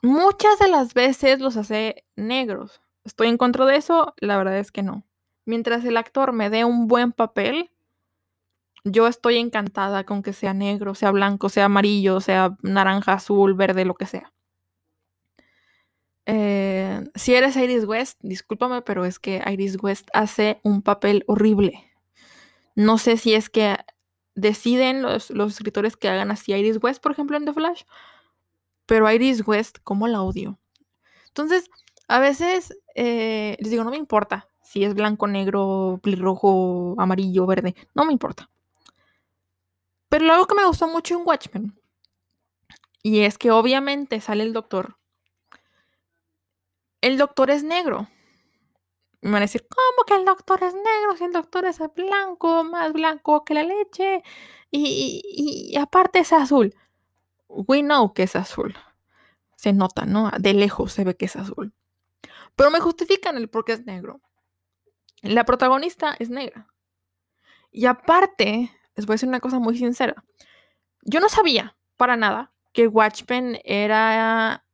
muchas 0.00 0.60
de 0.60 0.68
las 0.68 0.94
veces 0.94 1.40
los 1.40 1.56
hace 1.56 2.04
negros. 2.14 2.80
¿Estoy 3.02 3.26
en 3.30 3.36
contra 3.36 3.66
de 3.66 3.78
eso? 3.78 4.14
La 4.18 4.38
verdad 4.38 4.58
es 4.60 4.70
que 4.70 4.84
no. 4.84 5.04
Mientras 5.46 5.84
el 5.84 5.96
actor 5.96 6.32
me 6.32 6.50
dé 6.50 6.64
un 6.64 6.86
buen 6.88 7.12
papel, 7.12 7.70
yo 8.84 9.06
estoy 9.06 9.38
encantada 9.38 10.04
con 10.04 10.22
que 10.22 10.32
sea 10.32 10.54
negro, 10.54 10.94
sea 10.94 11.10
blanco, 11.10 11.48
sea 11.48 11.66
amarillo, 11.66 12.20
sea 12.20 12.56
naranja, 12.62 13.14
azul, 13.14 13.54
verde, 13.54 13.84
lo 13.84 13.94
que 13.94 14.06
sea. 14.06 14.32
Eh, 16.26 17.04
si 17.14 17.34
eres 17.34 17.56
Iris 17.56 17.84
West, 17.84 18.18
discúlpame, 18.22 18.82
pero 18.82 19.04
es 19.04 19.18
que 19.18 19.42
Iris 19.50 19.82
West 19.82 20.08
hace 20.12 20.60
un 20.62 20.82
papel 20.82 21.24
horrible. 21.26 21.90
No 22.74 22.98
sé 22.98 23.16
si 23.16 23.34
es 23.34 23.50
que 23.50 23.76
deciden 24.34 25.02
los, 25.02 25.30
los 25.30 25.52
escritores 25.52 25.96
que 25.96 26.08
hagan 26.08 26.30
así 26.30 26.52
Iris 26.52 26.78
West, 26.82 27.02
por 27.02 27.12
ejemplo, 27.12 27.36
en 27.36 27.44
The 27.44 27.52
Flash, 27.52 27.82
pero 28.86 29.10
Iris 29.10 29.46
West, 29.46 29.78
¿cómo 29.82 30.08
la 30.08 30.22
odio? 30.22 30.58
Entonces, 31.28 31.70
a 32.08 32.18
veces 32.18 32.76
eh, 32.94 33.56
les 33.60 33.70
digo, 33.70 33.84
no 33.84 33.90
me 33.90 33.96
importa 33.96 34.48
si 34.64 34.84
es 34.84 34.94
blanco, 34.94 35.28
negro, 35.28 36.00
rojo, 36.02 36.96
amarillo, 36.98 37.46
verde, 37.46 37.76
no 37.94 38.04
me 38.04 38.12
importa. 38.12 38.50
Pero 40.08 40.32
algo 40.32 40.46
que 40.46 40.54
me 40.54 40.66
gustó 40.66 40.88
mucho 40.88 41.14
en 41.16 41.26
Watchmen, 41.26 41.80
y 43.02 43.20
es 43.20 43.38
que 43.38 43.50
obviamente 43.50 44.20
sale 44.20 44.42
el 44.42 44.52
doctor 44.52 44.96
el 47.04 47.18
doctor 47.18 47.50
es 47.50 47.62
negro. 47.62 48.08
Me 49.20 49.32
van 49.32 49.42
a 49.42 49.46
decir, 49.46 49.66
¿cómo 49.68 50.06
que 50.06 50.14
el 50.14 50.24
doctor 50.24 50.62
es 50.64 50.74
negro? 50.74 51.16
Si 51.18 51.24
el 51.24 51.32
doctor 51.32 51.66
es 51.66 51.78
blanco, 51.94 52.64
más 52.64 52.94
blanco 52.94 53.44
que 53.44 53.52
la 53.52 53.62
leche. 53.62 54.22
Y, 54.70 55.20
y, 55.70 55.76
aparte 55.76 56.20
es 56.20 56.32
azul. 56.32 56.74
We 57.48 57.82
know 57.82 58.14
que 58.14 58.22
es 58.22 58.36
azul. 58.36 58.74
Se 59.54 59.74
nota, 59.74 60.06
¿no? 60.06 60.30
De 60.38 60.54
lejos 60.54 60.94
se 60.94 61.04
ve 61.04 61.14
que 61.14 61.26
es 61.26 61.36
azul. 61.36 61.74
Pero 62.56 62.70
me 62.70 62.80
justifican 62.80 63.36
el 63.36 63.50
por 63.50 63.66
qué 63.66 63.72
es 63.72 63.84
negro. 63.84 64.22
La 65.24 65.44
protagonista 65.44 66.14
es 66.18 66.28
negra. 66.28 66.68
Y 67.70 67.86
aparte, 67.86 68.70
les 68.94 69.06
voy 69.06 69.14
a 69.14 69.16
decir 69.16 69.28
una 69.28 69.40
cosa 69.40 69.58
muy 69.58 69.76
sincera. 69.76 70.22
Yo 71.02 71.18
no 71.18 71.28
sabía 71.30 71.76
para 71.96 72.16
nada 72.16 72.52
que 72.72 72.88
Watchmen 72.88 73.58
era 73.64 74.66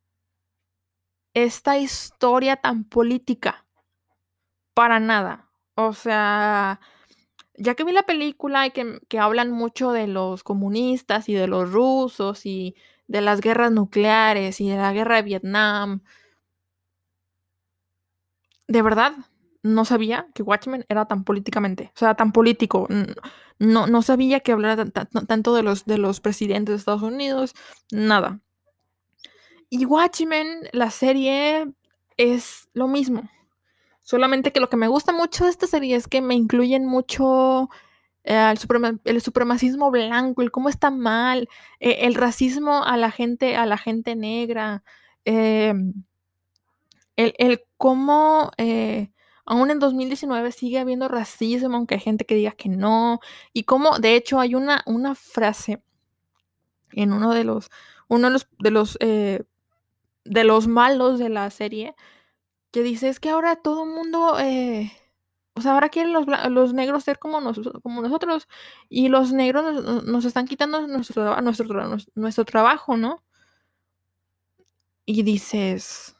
esta 1.33 1.77
historia 1.77 2.57
tan 2.57 2.83
política. 2.83 3.65
Para 4.73 4.99
nada. 4.99 5.49
O 5.75 5.93
sea, 5.93 6.81
ya 7.55 7.75
que 7.75 7.85
vi 7.85 7.93
la 7.93 8.03
película 8.03 8.67
y 8.67 8.71
que, 8.71 8.99
que, 9.07 9.19
hablan 9.19 9.51
mucho 9.51 9.93
de 9.93 10.07
los 10.07 10.43
comunistas 10.43 11.29
y 11.29 11.33
de 11.33 11.47
los 11.47 11.71
rusos 11.71 12.45
y 12.45 12.75
de 13.07 13.21
las 13.21 13.39
guerras 13.39 13.71
nucleares 13.71 14.59
y 14.59 14.69
de 14.69 14.75
la 14.77 14.91
guerra 14.91 15.15
de 15.17 15.21
Vietnam, 15.23 16.01
de 18.67 18.81
verdad 18.81 19.13
no 19.63 19.85
sabía 19.85 20.27
que 20.33 20.43
Watchmen 20.43 20.85
era 20.89 21.05
tan 21.05 21.23
políticamente, 21.23 21.91
o 21.95 21.99
sea, 21.99 22.15
tan 22.15 22.31
político. 22.31 22.87
No, 23.59 23.87
no 23.87 24.01
sabía 24.01 24.39
que 24.39 24.53
hablara 24.53 24.85
tanto 24.85 25.53
de 25.53 25.63
los, 25.63 25.85
de 25.85 25.97
los 25.97 26.19
presidentes 26.19 26.73
de 26.73 26.79
Estados 26.79 27.03
Unidos, 27.03 27.53
nada. 27.91 28.39
Y 29.69 29.85
Watchmen, 29.85 30.67
la 30.73 30.89
serie, 30.91 31.71
es 32.17 32.69
lo 32.73 32.87
mismo. 32.87 33.29
Solamente 34.01 34.51
que 34.51 34.59
lo 34.59 34.69
que 34.69 34.77
me 34.77 34.87
gusta 34.87 35.13
mucho 35.13 35.45
de 35.45 35.51
esta 35.51 35.67
serie 35.67 35.95
es 35.95 36.07
que 36.07 36.21
me 36.21 36.35
incluyen 36.35 36.85
mucho 36.85 37.69
eh, 38.23 38.53
el, 38.53 38.99
el, 39.05 39.21
supremacismo 39.21 39.91
blanco, 39.91 40.41
el 40.41 40.51
cómo 40.51 40.69
está 40.69 40.91
mal, 40.91 41.47
eh, 41.79 41.99
el 42.01 42.15
racismo 42.15 42.83
a 42.83 42.97
la 42.97 43.11
gente, 43.11 43.55
a 43.55 43.65
la 43.65 43.77
gente 43.77 44.15
negra, 44.15 44.83
eh, 45.25 45.73
el, 47.15 47.33
el, 47.37 47.63
cómo 47.77 48.51
aún 49.45 49.71
en 49.71 49.79
2019 49.79 50.51
sigue 50.51 50.79
habiendo 50.79 51.07
racismo, 51.07 51.75
aunque 51.77 51.95
hay 51.95 52.01
gente 52.01 52.25
que 52.25 52.35
diga 52.35 52.51
que 52.51 52.69
no, 52.69 53.19
y 53.53 53.63
cómo, 53.63 53.99
de 53.99 54.15
hecho, 54.15 54.39
hay 54.39 54.55
una, 54.55 54.83
una 54.85 55.15
frase 55.15 55.83
en 56.91 57.13
uno 57.13 57.33
de 57.33 57.43
los, 57.43 57.69
uno 58.07 58.27
de 58.27 58.33
los, 58.33 58.47
de 58.59 58.71
los 58.71 58.97
de 60.25 60.43
los 60.43 60.67
malos 60.67 61.19
de 61.19 61.29
la 61.29 61.49
serie, 61.49 61.95
que 62.71 62.83
dice, 62.83 63.09
es 63.09 63.19
que 63.19 63.29
ahora 63.29 63.57
todo 63.57 63.83
el 63.83 63.89
mundo, 63.91 64.39
eh, 64.39 64.91
o 65.55 65.61
sea, 65.61 65.73
ahora 65.73 65.89
quieren 65.89 66.13
los, 66.13 66.25
los 66.49 66.73
negros 66.73 67.03
ser 67.03 67.19
como, 67.19 67.41
nos, 67.41 67.59
como 67.83 68.01
nosotros, 68.01 68.47
y 68.89 69.09
los 69.09 69.33
negros 69.33 69.83
nos, 69.83 70.03
nos 70.05 70.25
están 70.25 70.47
quitando 70.47 70.87
nuestro, 70.87 71.39
nuestro, 71.41 71.97
nuestro 72.15 72.45
trabajo, 72.45 72.97
¿no? 72.97 73.23
Y 75.05 75.23
dices, 75.23 76.15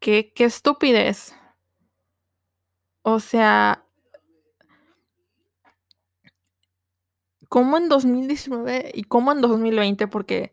qué, 0.00 0.32
qué 0.34 0.44
estupidez. 0.44 1.34
O 3.02 3.20
sea, 3.20 3.84
¿cómo 7.48 7.76
en 7.76 7.88
2019 7.88 8.92
y 8.94 9.04
cómo 9.04 9.32
en 9.32 9.40
2020? 9.40 10.06
Porque 10.08 10.52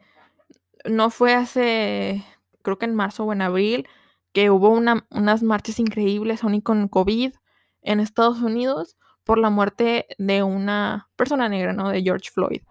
no 0.86 1.10
fue 1.10 1.34
hace 1.34 2.24
creo 2.62 2.78
que 2.78 2.86
en 2.86 2.96
marzo 2.96 3.26
o 3.26 3.34
en 3.34 3.42
abril, 3.42 3.88
que 4.34 4.50
hubo 4.50 4.70
una, 4.70 5.08
unas 5.10 5.44
marchas 5.44 5.80
increíbles, 5.80 6.44
aún 6.44 6.56
y 6.56 6.62
con 6.62 6.88
COVID, 6.88 7.34
en 7.82 8.00
Estados 8.00 8.42
Unidos 8.42 8.98
por 9.24 9.38
la 9.38 9.50
muerte 9.50 10.08
de 10.18 10.44
una 10.44 11.10
persona 11.16 11.50
negra, 11.50 11.74
¿no? 11.74 11.90
De 11.90 12.02
George 12.02 12.30
Floyd. 12.32 12.62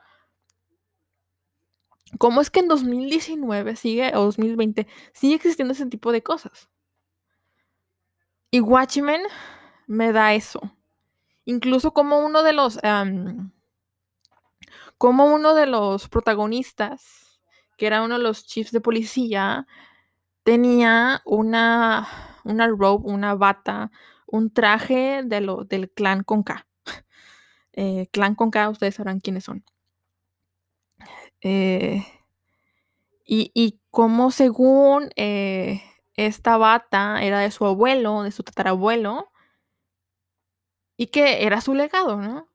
¿Cómo 2.19 2.41
es 2.41 2.51
que 2.51 2.61
en 2.61 2.69
2019 2.69 3.77
sigue, 3.77 4.13
o 4.15 4.25
2020, 4.25 4.87
sigue 5.13 5.35
existiendo 5.35 5.73
ese 5.73 5.87
tipo 5.87 6.11
de 6.11 6.23
cosas? 6.23 6.69
Y 8.51 8.61
Watchmen 8.61 9.21
me 9.89 10.13
da 10.13 10.35
eso. 10.35 10.61
Incluso 11.45 11.93
como 11.93 12.21
uno 12.21 12.45
de 12.45 12.53
los. 12.53 12.79
como 14.99 15.35
uno 15.35 15.55
de 15.55 15.67
los 15.67 16.09
protagonistas, 16.09 17.41
que 17.77 17.87
era 17.87 18.03
uno 18.03 18.19
de 18.19 18.23
los 18.23 18.47
chiefs 18.47 18.71
de 18.71 18.81
policía, 18.81 19.67
tenía 20.45 21.23
una, 21.25 22.07
una 22.45 22.69
robe, 22.69 23.05
una 23.11 23.35
bata, 23.35 23.91
un 24.27 24.53
traje 24.53 25.23
de 25.25 25.41
lo, 25.41 25.65
del 25.65 25.91
clan 25.91 26.23
con 26.23 26.43
K. 26.45 26.67
Eh, 27.81 28.09
clan 28.11 28.35
con 28.35 28.51
K, 28.51 28.71
ustedes 28.71 28.97
sabrán 28.97 29.21
quiénes 29.21 29.45
son. 29.45 29.65
Eh, 31.41 32.05
y, 33.25 33.53
y 33.55 33.79
como 33.93 34.33
según 34.33 35.11
eh, 35.15 35.83
esta 36.15 36.57
bata 36.57 37.23
era 37.23 37.39
de 37.39 37.53
su 37.53 37.65
abuelo, 37.67 38.25
de 38.25 38.33
su 38.33 38.43
tatarabuelo, 38.43 39.31
y 40.99 41.07
que 41.07 41.47
era 41.47 41.63
su 41.63 41.75
legado, 41.75 42.21
¿no? 42.21 42.49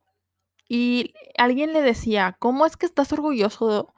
Y 0.68 1.14
alguien 1.38 1.74
le 1.74 1.82
decía, 1.82 2.36
¿cómo 2.40 2.66
es 2.66 2.78
que 2.78 2.86
estás 2.86 3.12
orgulloso 3.14 3.94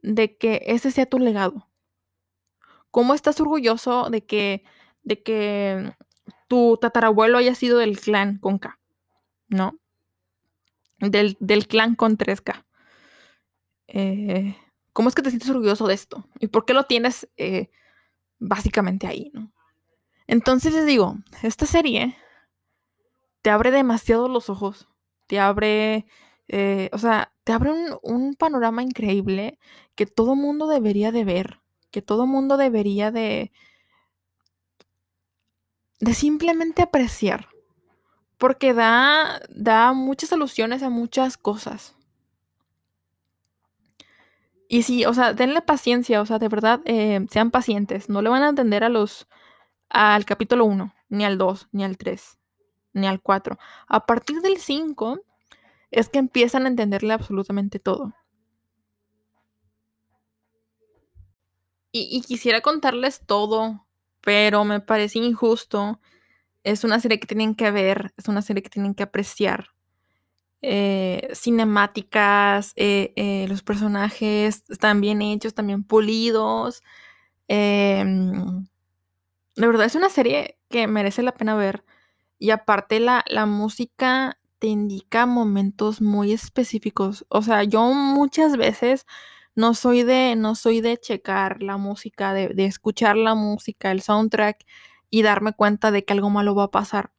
de, 0.00 0.36
que 0.36 0.62
ese 0.66 0.90
sea 0.90 1.06
tu 1.06 1.18
legado? 1.18 1.68
¿Cómo 2.90 3.14
estás 3.14 3.38
orgulloso 3.40 4.08
de 4.10 4.24
que, 4.24 4.64
de 5.02 5.22
que 5.22 5.94
tu 6.48 6.78
tatarabuelo 6.80 7.38
haya 7.38 7.54
sido 7.54 7.78
del 7.78 8.00
clan 8.00 8.38
con 8.38 8.58
K? 8.58 8.78
¿No? 9.48 9.78
Del, 10.98 11.36
clan 11.68 11.94
con 11.94 12.16
3K. 12.16 12.64
Eh, 13.88 14.56
¿Cómo 14.94 15.10
es 15.10 15.14
que 15.14 15.22
te 15.22 15.30
sientes 15.30 15.50
orgulloso 15.50 15.86
de 15.86 15.94
esto? 15.94 16.26
¿Y 16.40 16.46
por 16.46 16.64
qué 16.64 16.72
lo 16.72 16.84
tienes 16.84 17.28
eh, 17.36 17.70
básicamente 18.38 19.06
ahí, 19.06 19.30
¿no? 19.34 19.52
Entonces 20.26 20.72
les 20.72 20.86
digo, 20.86 21.16
esta 21.42 21.66
serie 21.66 22.16
te 23.42 23.50
abre 23.50 23.70
demasiado 23.70 24.28
los 24.28 24.48
ojos, 24.48 24.88
te 25.26 25.40
abre, 25.40 26.06
eh, 26.48 26.88
o 26.92 26.98
sea, 26.98 27.32
te 27.44 27.52
abre 27.52 27.72
un, 28.02 28.34
panorama 28.34 28.82
increíble 28.82 29.58
que 29.94 30.06
todo 30.06 30.34
mundo 30.36 30.66
debería 30.68 31.12
de 31.12 31.24
ver, 31.24 31.60
que 31.90 32.02
todo 32.02 32.26
mundo 32.26 32.56
debería 32.56 33.10
de, 33.10 33.52
de 36.00 36.14
simplemente 36.14 36.82
apreciar, 36.82 37.48
porque 38.38 38.74
da, 38.74 39.40
da 39.50 39.92
muchas 39.92 40.30
soluciones 40.30 40.82
a 40.82 40.90
muchas 40.90 41.36
cosas. 41.36 41.94
Y 44.68 44.84
sí, 44.84 45.04
o 45.04 45.12
sea, 45.12 45.34
denle 45.34 45.60
paciencia, 45.60 46.22
o 46.22 46.26
sea, 46.26 46.38
de 46.38 46.48
verdad, 46.48 46.80
eh, 46.86 47.26
sean 47.30 47.50
pacientes. 47.50 48.08
No 48.08 48.22
le 48.22 48.30
van 48.30 48.42
a 48.42 48.48
entender 48.48 48.84
a 48.84 48.88
los, 48.88 49.28
al 49.90 50.24
capítulo 50.24 50.64
1, 50.64 50.94
ni 51.10 51.26
al 51.26 51.36
2, 51.36 51.68
ni 51.72 51.84
al 51.84 51.98
3, 51.98 52.38
ni 52.92 53.06
al 53.06 53.20
4. 53.20 53.58
A 53.88 54.06
partir 54.06 54.40
del 54.40 54.58
5 54.58 55.20
es 55.90 56.08
que 56.08 56.18
empiezan 56.18 56.64
a 56.64 56.68
entenderle 56.68 57.12
absolutamente 57.12 57.78
todo. 57.78 58.14
Y, 61.94 62.22
quisiera 62.22 62.62
contarles 62.62 63.20
todo, 63.26 63.86
pero 64.22 64.64
me 64.64 64.80
parece 64.80 65.18
injusto. 65.18 66.00
Es 66.64 66.84
una 66.84 67.00
serie 67.00 67.20
que 67.20 67.26
tienen 67.26 67.54
que 67.54 67.70
ver, 67.70 68.14
es 68.16 68.28
una 68.28 68.42
serie 68.42 68.62
que 68.62 68.70
tienen 68.70 68.94
que 68.94 69.02
apreciar. 69.02 69.68
Eh, 70.62 71.28
cinemáticas, 71.34 72.72
eh, 72.76 73.12
eh, 73.16 73.46
los 73.48 73.62
personajes 73.62 74.64
están 74.70 75.00
bien 75.02 75.20
hechos, 75.22 75.50
están 75.50 75.66
bien 75.66 75.84
pulidos. 75.84 76.82
Em, 77.48 78.66
la 79.56 79.66
verdad 79.66 79.86
es 79.86 79.94
una 79.94 80.08
serie 80.08 80.58
que 80.70 80.86
merece 80.86 81.22
la 81.22 81.34
pena 81.34 81.54
ver. 81.54 81.84
Y 82.42 82.50
aparte 82.50 82.98
la, 82.98 83.24
la 83.28 83.46
música 83.46 84.36
te 84.58 84.66
indica 84.66 85.26
momentos 85.26 86.02
muy 86.02 86.32
específicos. 86.32 87.24
O 87.28 87.40
sea, 87.40 87.62
yo 87.62 87.92
muchas 87.92 88.56
veces 88.56 89.06
no 89.54 89.74
soy 89.74 90.02
de, 90.02 90.34
no 90.34 90.56
soy 90.56 90.80
de 90.80 90.96
checar 90.96 91.62
la 91.62 91.76
música, 91.76 92.34
de, 92.34 92.48
de 92.48 92.64
escuchar 92.64 93.16
la 93.16 93.36
música, 93.36 93.92
el 93.92 94.02
soundtrack 94.02 94.66
y 95.08 95.22
darme 95.22 95.52
cuenta 95.52 95.92
de 95.92 96.04
que 96.04 96.14
algo 96.14 96.30
malo 96.30 96.56
va 96.56 96.64
a 96.64 96.70
pasar. 96.72 97.12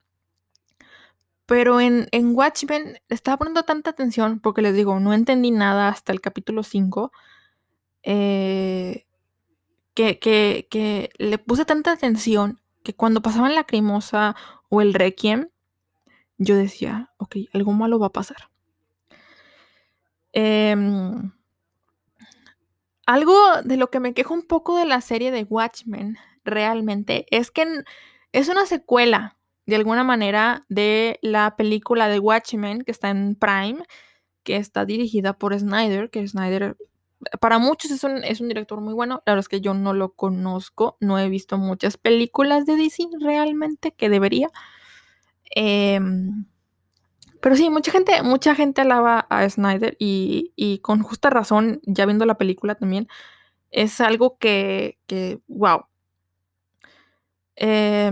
Pero 1.45 1.79
en, 1.79 2.09
en 2.11 2.35
Watchmen 2.35 2.99
estaba 3.07 3.37
poniendo 3.37 3.63
tanta 3.63 3.91
atención, 3.91 4.41
porque 4.41 4.61
les 4.61 4.75
digo, 4.75 4.99
no 4.99 5.13
entendí 5.13 5.51
nada 5.51 5.87
hasta 5.87 6.11
el 6.11 6.19
capítulo 6.19 6.63
5, 6.63 7.13
eh, 8.03 9.05
que, 9.93 10.19
que, 10.19 11.11
le 11.17 11.37
puse 11.37 11.63
tanta 11.63 11.93
atención 11.93 12.59
que 12.83 12.93
cuando 12.93 13.21
pasaban 13.21 13.55
la 13.55 13.63
crimosa 13.63 14.35
o 14.73 14.81
el 14.81 14.95
requiem, 14.95 15.49
yo 16.39 16.57
decía, 16.57 17.11
ok, 17.17 17.35
algo 17.53 17.73
malo 17.73 17.99
va 17.99 18.07
a 18.07 18.11
pasar. 18.11 18.49
Em, 20.31 21.31
algo 23.05 23.35
de 23.63 23.77
lo 23.77 23.91
que 23.91 23.99
me 23.99 24.15
quejo 24.15 24.33
un 24.33 24.41
poco 24.41 24.75
de 24.75 24.85
la 24.85 24.99
serie 25.01 25.29
de 25.29 25.43
Watchmen 25.43 26.17
realmente 26.43 27.27
es 27.29 27.51
que 27.51 27.83
es 28.31 28.49
una 28.49 28.65
secuela 28.65 29.37
de 29.67 29.75
alguna 29.75 30.03
manera 30.03 30.63
de 30.69 31.19
la 31.21 31.55
película 31.55 32.07
de 32.07 32.17
Watchmen 32.17 32.81
que 32.81 32.91
está 32.91 33.11
en 33.11 33.35
Prime, 33.35 33.83
que 34.41 34.55
está 34.55 34.85
dirigida 34.85 35.33
por 35.33 35.57
Snyder, 35.57 36.09
que 36.09 36.27
Snyder 36.27 36.77
para 37.39 37.59
muchos 37.59 37.91
es 37.91 38.03
un, 38.03 38.23
es 38.23 38.41
un 38.41 38.47
director 38.47 38.81
muy 38.81 38.93
bueno, 38.93 39.23
la 39.25 39.33
verdad 39.33 39.41
es 39.41 39.49
que 39.49 39.61
yo 39.61 39.73
no 39.73 39.93
lo 39.93 40.13
conozco, 40.13 40.97
no 40.99 41.19
he 41.19 41.29
visto 41.29 41.57
muchas 41.57 41.97
películas 41.97 42.65
de 42.65 42.75
DC 42.75 43.07
realmente 43.19 43.93
que 43.93 44.09
debería. 44.09 44.49
Em, 45.55 46.45
pero 47.41 47.55
sí, 47.55 47.69
mucha 47.69 47.91
gente, 47.91 48.21
mucha 48.23 48.55
gente 48.55 48.81
alaba 48.81 49.19
a 49.29 49.49
Snyder 49.49 49.95
y, 49.99 50.53
y, 50.55 50.79
con 50.79 51.03
justa 51.03 51.29
razón, 51.29 51.81
ya 51.83 52.05
viendo 52.05 52.25
la 52.25 52.37
película 52.37 52.75
también, 52.75 53.07
es 53.71 54.01
algo 54.01 54.37
que, 54.37 54.99
que 55.07 55.41
wow. 55.47 55.85
Eh, 57.55 58.11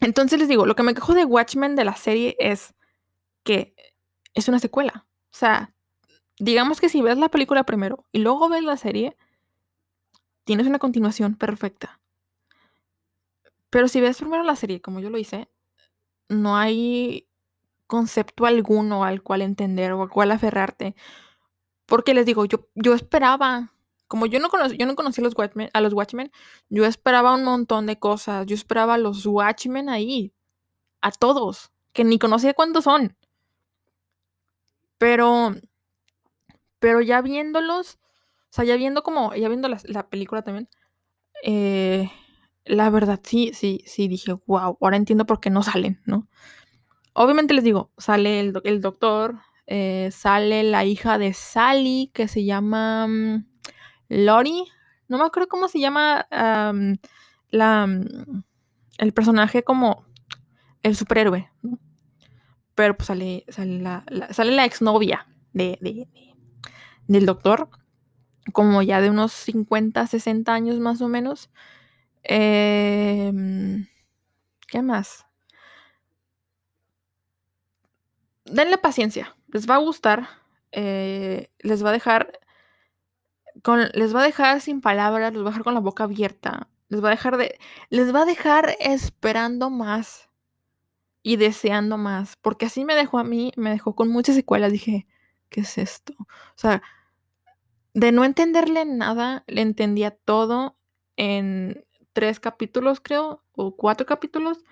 entonces 0.00 0.38
les 0.38 0.48
digo, 0.48 0.66
lo 0.66 0.76
que 0.76 0.82
me 0.82 0.94
quejo 0.94 1.14
de 1.14 1.24
Watchmen 1.24 1.76
de 1.76 1.84
la 1.84 1.96
serie 1.96 2.36
es 2.38 2.74
que 3.42 3.74
es 4.34 4.48
una 4.48 4.58
secuela. 4.58 5.06
O 5.32 5.36
sea, 5.36 5.73
digamos 6.38 6.80
que 6.80 6.88
si 6.88 7.02
ves 7.02 7.18
la 7.18 7.28
película 7.28 7.64
primero 7.64 8.04
y 8.12 8.18
luego 8.18 8.48
ves 8.48 8.62
la 8.62 8.76
serie, 8.76 9.16
tienes 10.44 10.66
una 10.66 10.78
continuación 10.78 11.34
perfecta. 11.34 12.00
Pero 13.70 13.88
si 13.88 14.00
ves 14.00 14.18
primero 14.18 14.42
la 14.42 14.56
serie, 14.56 14.80
como 14.80 15.00
yo 15.00 15.10
lo 15.10 15.18
hice, 15.18 15.48
no 16.28 16.56
hay 16.56 17.28
concepto 17.86 18.46
alguno 18.46 19.04
al 19.04 19.22
cual 19.22 19.42
entender 19.42 19.92
o 19.92 20.02
al 20.02 20.10
cual 20.10 20.30
aferrarte. 20.30 20.94
Porque 21.86 22.14
les 22.14 22.26
digo, 22.26 22.44
yo, 22.46 22.68
yo 22.74 22.94
esperaba 22.94 23.74
como 24.14 24.26
yo 24.26 24.38
no 24.38 24.48
conocí, 24.48 24.76
yo 24.76 24.86
no 24.86 24.94
conocí 24.94 25.20
a 25.20 25.24
los, 25.24 25.36
Watchmen, 25.36 25.70
a 25.72 25.80
los 25.80 25.92
Watchmen, 25.92 26.30
yo 26.68 26.84
esperaba 26.84 27.34
un 27.34 27.44
montón 27.44 27.86
de 27.86 27.98
cosas. 27.98 28.46
Yo 28.46 28.54
esperaba 28.54 28.94
a 28.94 28.98
los 28.98 29.26
Watchmen 29.26 29.88
ahí. 29.88 30.32
A 31.00 31.10
todos. 31.10 31.72
Que 31.92 32.04
ni 32.04 32.18
conocía 32.18 32.54
cuántos 32.54 32.84
son. 32.84 33.16
Pero. 34.98 35.54
Pero 36.84 37.00
ya 37.00 37.22
viéndolos. 37.22 37.94
O 37.94 38.50
sea, 38.50 38.66
ya 38.66 38.76
viendo 38.76 39.02
como. 39.02 39.34
Ya 39.34 39.48
viendo 39.48 39.68
la, 39.68 40.08
película 40.10 40.42
también. 40.42 40.68
Eh, 41.42 42.10
la 42.66 42.90
verdad, 42.90 43.20
sí, 43.22 43.52
sí, 43.54 43.82
sí, 43.86 44.06
dije, 44.06 44.34
wow, 44.46 44.76
ahora 44.78 44.98
entiendo 44.98 45.24
por 45.24 45.40
qué 45.40 45.48
no 45.48 45.62
salen, 45.62 46.02
¿no? 46.04 46.28
Obviamente 47.14 47.54
les 47.54 47.64
digo, 47.64 47.90
sale 47.96 48.38
el, 48.38 48.60
el 48.64 48.82
doctor, 48.82 49.38
eh, 49.66 50.10
sale 50.12 50.62
la 50.62 50.84
hija 50.84 51.16
de 51.16 51.32
Sally, 51.32 52.10
que 52.12 52.28
se 52.28 52.44
llama. 52.44 53.06
Mm, 53.06 53.46
Lori, 54.10 54.66
no 55.08 55.16
me 55.16 55.24
acuerdo 55.24 55.48
cómo 55.48 55.68
se 55.68 55.80
llama 55.80 56.26
la, 57.48 57.88
el 58.98 59.12
personaje 59.14 59.62
como 59.62 60.04
el 60.82 60.96
superhéroe, 60.96 61.50
pero 62.74 62.94
pues 62.94 63.06
sale, 63.06 63.46
sale 63.48 63.78
la, 63.78 64.04
sale 64.32 64.52
la 64.52 64.66
exnovia 64.66 65.26
de, 65.54 65.78
del 67.08 67.26
doctor, 67.26 67.68
como 68.52 68.82
ya 68.82 69.00
de 69.00 69.10
unos 69.10 69.32
50, 69.32 70.06
60 70.06 70.52
años 70.54 70.78
más 70.80 71.00
o 71.02 71.08
menos. 71.08 71.50
Em, 72.24 73.86
¿Qué 74.68 74.82
más? 74.82 75.26
Denle 78.44 78.78
paciencia, 78.78 79.36
les 79.48 79.68
va 79.68 79.76
a 79.76 79.78
gustar, 79.78 80.28
eh, 80.72 81.50
les 81.60 81.84
va 81.84 81.90
a 81.90 81.92
dejar 81.92 82.38
les 83.94 84.14
va 84.14 84.20
a 84.20 84.24
dejar 84.24 84.60
sin 84.60 84.80
palabras, 84.80 85.32
les 85.32 85.42
va 85.42 85.46
a 85.46 85.50
dejar 85.50 85.64
con 85.64 85.74
la 85.74 85.80
boca 85.80 86.04
abierta, 86.04 86.68
les 86.88 87.02
va 87.02 87.08
a 87.08 87.10
dejar 87.12 87.36
de, 87.36 87.58
les 87.90 88.14
va 88.14 88.22
a 88.22 88.24
dejar 88.26 88.76
esperando 88.80 89.70
más. 89.70 90.28
y 91.22 91.36
deseando 91.36 91.96
más, 91.98 92.36
porque 92.36 92.66
así 92.66 92.84
me 92.84 92.94
dejó 92.94 93.18
a 93.18 93.24
mí, 93.24 93.52
me 93.56 93.70
dejó 93.70 93.94
con 93.96 94.08
muchas 94.10 94.36
secuelas. 94.36 94.72
Dije, 94.72 95.06
¿qué 95.54 95.60
es 95.60 95.78
esto? 95.78 96.14
O 96.18 96.56
sea, 96.56 96.82
de 97.92 98.10
no 98.10 98.24
entenderle 98.24 98.84
nada, 98.84 99.44
le 99.46 99.60
entendía 99.60 100.10
todo 100.10 100.76
en 101.16 101.86
tres 102.12 102.40
capítulos, 102.40 102.98
creo, 103.00 103.44
o 103.52 103.76
cuatro 103.76 104.04
capítulos. 104.04 104.64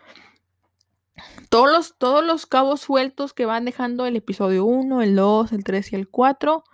Todos 1.51 1.71
los, 1.71 1.99
todos 1.99 2.25
los 2.25 2.47
cabos 2.47 2.81
sueltos 2.81 3.33
que 3.33 3.47
van 3.47 3.65
dejando 3.65 4.07
el 4.07 4.17
episodio 4.17 4.65
1, 4.65 5.03
el 5.03 5.15
2, 5.15 5.53
el 5.53 5.63
3 5.63 5.93
y 5.93 5.97
el 5.97 6.09
4, 6.09 6.65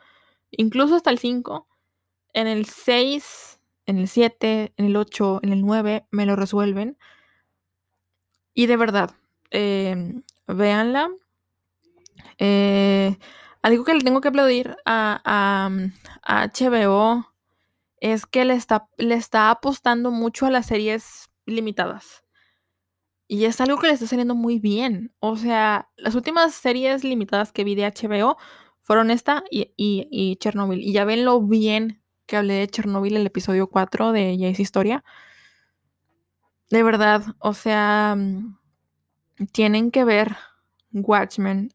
incluso 0.52 0.96
hasta 0.96 1.10
el 1.10 1.18
5, 1.18 1.68
en 2.32 2.46
el 2.46 2.64
6, 2.64 3.60
en 3.84 3.98
el 3.98 4.08
7, 4.08 4.72
en 4.74 4.86
el 4.86 4.96
8, 4.96 5.40
en 5.42 5.52
el 5.52 5.60
9, 5.60 6.06
me 6.10 6.24
lo 6.24 6.34
resuelven. 6.34 6.96
Y 8.54 8.66
de 8.66 8.76
verdad, 8.78 9.10
eh, 9.50 10.22
véanla. 10.46 11.10
Eh, 12.38 13.18
algo 13.62 13.84
que 13.84 13.94
le 13.94 14.00
tengo 14.00 14.20
que 14.20 14.28
aplaudir 14.28 14.76
a, 14.84 15.20
a, 15.24 16.48
HBO 16.48 17.26
es 18.00 18.26
que 18.26 18.44
le 18.44 18.54
está, 18.54 18.88
le 18.96 19.14
está 19.14 19.50
apostando 19.50 20.10
mucho 20.10 20.46
a 20.46 20.50
las 20.50 20.66
series 20.66 21.30
limitadas. 21.46 22.24
Y 23.26 23.44
es 23.44 23.60
algo 23.60 23.78
que 23.78 23.88
le 23.88 23.92
está 23.92 24.06
saliendo 24.06 24.34
muy 24.34 24.58
bien. 24.58 25.12
O 25.20 25.36
sea, 25.36 25.90
las 25.96 26.14
últimas 26.14 26.54
series 26.54 27.04
limitadas 27.04 27.52
que 27.52 27.64
vi 27.64 27.74
de 27.74 27.86
HBO 27.86 28.36
fueron 28.80 29.10
esta 29.10 29.44
y, 29.50 29.74
y, 29.76 30.36
Chernobyl. 30.36 30.80
Y 30.80 30.92
ya 30.92 31.04
ven 31.04 31.24
lo 31.24 31.42
bien 31.42 32.02
que 32.26 32.36
hablé 32.36 32.54
de 32.54 32.68
Chernobyl 32.68 33.16
el 33.16 33.26
episodio 33.26 33.68
4 33.68 34.12
de 34.12 34.36
Jace 34.40 34.62
Historia. 34.62 35.04
De 36.70 36.82
verdad, 36.82 37.22
o 37.38 37.52
sea, 37.52 38.14
mm, 38.16 38.56
tienen 39.52 39.90
que 39.90 40.04
ver 40.04 40.36
Watchmen. 40.92 41.70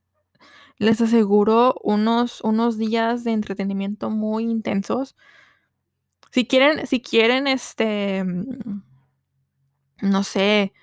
Les 0.84 1.00
aseguro 1.00 1.76
unos, 1.82 2.41
unos 2.41 2.78
días 2.78 3.24
de 3.24 3.32
entretenimiento 3.32 4.10
muy 4.10 4.43
intensos. 4.43 5.15
Si 6.32 6.46
quieren, 6.46 6.86
si 6.88 7.02
quieren, 7.02 7.48
este, 7.48 8.24
mm, 8.24 8.84
no 10.02 10.24
sé, 10.24 10.74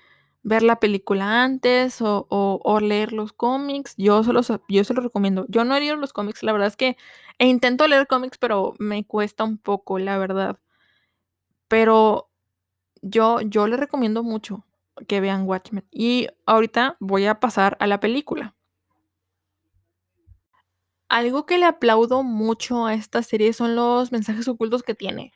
ver 0.43 0.63
la 0.63 0.79
película 0.79 1.43
antes 1.43 1.99
o, 2.01 2.79
leer 2.81 3.13
los 3.13 3.31
cómics, 3.33 3.93
yo 3.97 4.23
se, 4.23 4.33
los, 4.33 4.51
yo 4.69 4.83
se 4.83 4.93
los 4.95 5.03
recomiendo. 5.03 5.45
Yo 5.49 5.65
no 5.65 5.75
he 5.75 5.79
leído 5.79 5.95
los 5.97 6.13
cómics, 6.13 6.41
la 6.43 6.53
verdad 6.53 6.69
es 6.69 6.77
que 6.77 6.97
e 7.37 7.47
intento 7.47 7.87
leer 7.87 8.07
cómics, 8.07 8.37
pero 8.39 8.73
me 8.79 9.05
cuesta 9.05 9.43
un 9.43 9.57
poco, 9.59 9.99
la 9.99 10.17
verdad. 10.17 10.59
Pero 11.67 12.29
yo, 13.01 13.41
yo 13.41 13.67
les 13.67 13.79
recomiendo 13.79 14.23
mucho 14.23 14.65
que 15.07 15.21
vean 15.21 15.47
Watchmen. 15.47 15.85
Y 15.91 16.27
ahorita 16.45 16.97
voy 16.99 17.25
a 17.27 17.39
pasar 17.39 17.77
a 17.79 17.87
la 17.87 17.99
película. 17.99 18.55
Algo 21.11 21.45
que 21.45 21.57
le 21.57 21.65
aplaudo 21.65 22.23
mucho 22.23 22.85
a 22.85 22.93
esta 22.93 23.21
serie 23.21 23.51
son 23.51 23.75
los 23.75 24.13
mensajes 24.13 24.47
ocultos 24.47 24.81
que 24.81 24.95
tiene. 24.95 25.33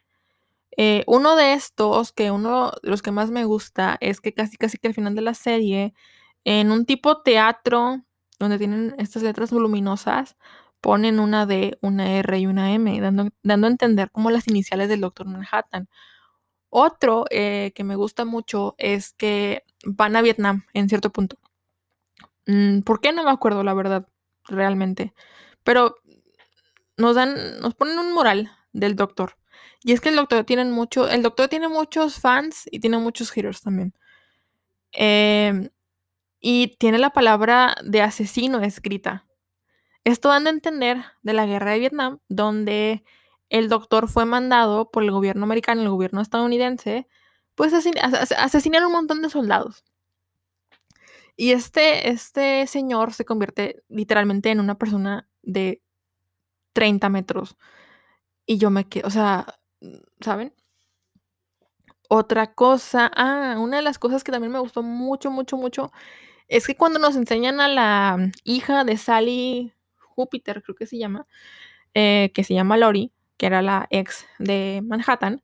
Eh, 0.77 1.03
uno 1.07 1.35
de 1.35 1.53
estos, 1.53 2.13
que 2.13 2.31
uno 2.31 2.71
de 2.83 2.89
los 2.89 3.01
que 3.01 3.11
más 3.11 3.31
me 3.31 3.45
gusta, 3.45 3.97
es 4.01 4.21
que 4.21 4.33
casi 4.33 4.57
casi 4.57 4.77
que 4.77 4.87
al 4.89 4.93
final 4.95 5.15
de 5.15 5.21
la 5.21 5.33
serie, 5.35 5.93
en 6.45 6.71
un 6.71 6.85
tipo 6.85 7.21
teatro 7.23 8.03
donde 8.39 8.57
tienen 8.59 8.95
estas 8.99 9.23
letras 9.23 9.51
voluminosas, 9.51 10.37
ponen 10.81 11.19
una 11.19 11.45
D, 11.45 11.77
una 11.81 12.13
R 12.19 12.39
y 12.39 12.47
una 12.47 12.73
M, 12.73 13.01
dando, 13.01 13.29
dando 13.43 13.67
a 13.67 13.71
entender 13.71 14.11
como 14.11 14.31
las 14.31 14.47
iniciales 14.47 14.89
del 14.89 15.01
Doctor 15.01 15.27
Manhattan. 15.27 15.89
Otro 16.69 17.25
eh, 17.31 17.73
que 17.75 17.83
me 17.85 17.95
gusta 17.97 18.25
mucho 18.25 18.75
es 18.77 19.13
que 19.13 19.63
van 19.85 20.15
a 20.15 20.21
Vietnam 20.23 20.65
en 20.73 20.89
cierto 20.89 21.11
punto. 21.11 21.37
Mm, 22.47 22.81
¿Por 22.81 23.01
qué? 23.01 23.11
No 23.11 23.23
me 23.23 23.31
acuerdo, 23.31 23.63
la 23.63 23.73
verdad, 23.73 24.07
realmente. 24.47 25.13
Pero 25.65 25.97
nos 26.95 27.15
dan, 27.15 27.59
nos 27.59 27.75
ponen 27.75 27.99
un 27.99 28.13
moral 28.13 28.51
del 28.71 28.95
doctor. 28.95 29.35
Y 29.83 29.91
es 29.91 30.01
que 30.01 30.09
el 30.09 30.15
doctor 30.15 30.45
tiene 30.45 30.63
mucho, 30.65 31.09
el 31.09 31.21
doctor 31.21 31.49
tiene 31.49 31.67
muchos 31.67 32.19
fans 32.19 32.63
y 32.71 32.79
tiene 32.79 32.97
muchos 32.97 33.31
haters 33.31 33.61
también. 33.61 33.93
Em, 34.93 35.69
y 36.39 36.77
tiene 36.77 36.99
la 36.99 37.09
palabra 37.11 37.75
de 37.83 38.01
asesino 38.01 38.61
escrita. 38.61 39.25
Esto 40.05 40.29
dando 40.29 40.49
a 40.49 40.53
entender 40.53 41.03
de 41.23 41.33
la 41.33 41.45
guerra 41.45 41.71
de 41.71 41.79
Vietnam, 41.79 42.19
donde 42.29 43.03
el 43.49 43.69
doctor 43.69 44.07
fue 44.07 44.25
mandado 44.25 44.91
por 44.91 45.03
el 45.03 45.11
gobierno 45.11 45.43
americano, 45.45 45.81
el 45.81 45.89
gobierno 45.89 46.21
estadounidense, 46.21 47.07
pues 47.55 47.73
asesinar 47.73 48.85
un 48.85 48.91
montón 48.91 49.21
de 49.21 49.29
soldados. 49.29 49.83
Y 51.37 51.51
este, 51.51 52.09
este 52.09 52.65
señor 52.67 53.13
se 53.13 53.25
convierte 53.25 53.83
literalmente 53.89 54.51
en 54.51 54.59
una 54.59 54.77
persona 54.77 55.27
de 55.45 55.81
30 56.73 57.09
metros. 57.09 57.57
Y 58.45 58.57
yo 58.57 58.69
me 58.69 58.85
quedo, 58.87 59.07
o 59.07 59.11
sea, 59.11 59.45
¿saben? 60.21 60.53
Otra 62.09 62.53
cosa, 62.53 63.11
ah, 63.15 63.55
una 63.59 63.77
de 63.77 63.83
las 63.83 63.97
cosas 63.99 64.23
que 64.23 64.31
también 64.31 64.51
me 64.51 64.59
gustó 64.59 64.83
mucho, 64.83 65.31
mucho, 65.31 65.57
mucho, 65.57 65.91
es 66.47 66.67
que 66.67 66.75
cuando 66.75 66.99
nos 66.99 67.15
enseñan 67.15 67.59
a 67.61 67.67
la 67.67 68.31
hija 68.43 68.83
de 68.83 68.97
Sally 68.97 69.73
Júpiter, 69.97 70.63
creo 70.63 70.75
que 70.75 70.85
se 70.87 70.97
llama, 70.99 71.27
eh, 71.95 72.31
que 72.33 72.43
se 72.43 72.53
llama 72.53 72.77
Lori, 72.77 73.11
que 73.37 73.47
era 73.47 73.61
la 73.61 73.87
ex 73.89 74.25
de 74.39 74.81
Manhattan, 74.85 75.43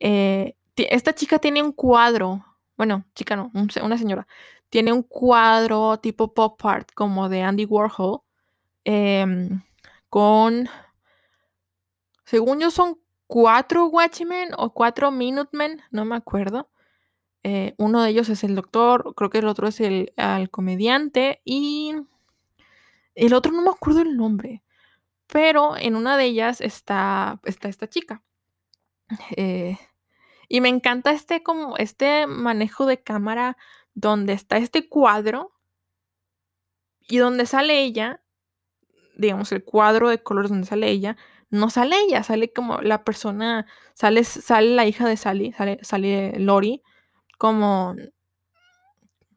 eh, 0.00 0.56
esta 0.76 1.14
chica 1.14 1.38
tiene 1.38 1.62
un 1.62 1.72
cuadro, 1.72 2.44
bueno, 2.76 3.04
chica 3.14 3.36
no, 3.36 3.50
una 3.54 3.98
señora, 3.98 4.26
tiene 4.70 4.92
un 4.92 5.02
cuadro 5.02 5.98
tipo 6.00 6.34
pop 6.34 6.64
art 6.64 6.90
como 6.94 7.28
de 7.28 7.42
Andy 7.42 7.66
Warhol, 7.66 8.22
em, 8.84 9.62
con, 10.08 10.68
según 12.24 12.60
yo 12.60 12.70
son 12.70 12.98
cuatro 13.26 13.86
Watchmen 13.86 14.50
o 14.56 14.74
cuatro 14.74 15.10
Minutemen, 15.10 15.82
no 15.90 16.04
me 16.04 16.16
acuerdo. 16.16 16.70
Eh, 17.44 17.74
uno 17.78 18.02
de 18.02 18.10
ellos 18.10 18.28
es 18.28 18.44
el 18.44 18.54
doctor, 18.54 19.14
creo 19.16 19.30
que 19.30 19.38
el 19.38 19.48
otro 19.48 19.66
es 19.68 19.80
el, 19.80 20.12
comediante 20.50 21.40
y 21.44 21.94
el 23.14 23.34
otro 23.34 23.52
no 23.52 23.62
me 23.62 23.70
acuerdo 23.70 24.02
el 24.02 24.16
nombre, 24.16 24.62
pero 25.26 25.76
en 25.76 25.96
una 25.96 26.16
de 26.16 26.24
ellas 26.24 26.60
está, 26.60 27.40
está 27.44 27.68
esta 27.68 27.88
chica. 27.88 28.22
Eh, 29.36 29.78
y 30.48 30.60
me 30.60 30.68
encanta 30.68 31.12
este, 31.12 31.42
como, 31.42 31.76
este 31.78 32.26
manejo 32.26 32.86
de 32.86 33.02
cámara 33.02 33.56
donde 33.94 34.34
está 34.34 34.58
este 34.58 34.88
cuadro 34.88 35.52
y 37.08 37.18
donde 37.18 37.46
sale 37.46 37.82
ella, 37.82 38.22
digamos, 39.16 39.52
el 39.52 39.64
cuadro 39.64 40.08
de 40.08 40.22
colores 40.22 40.50
donde 40.50 40.66
sale 40.66 40.90
ella, 40.90 41.16
no 41.50 41.68
sale 41.68 41.96
ella, 42.00 42.22
sale 42.22 42.52
como 42.52 42.80
la 42.80 43.04
persona, 43.04 43.66
sale, 43.94 44.24
sale 44.24 44.74
la 44.74 44.86
hija 44.86 45.06
de 45.06 45.18
Sally, 45.18 45.52
sale, 45.52 45.78
sale 45.82 46.38
Lori, 46.38 46.82
como, 47.36 47.94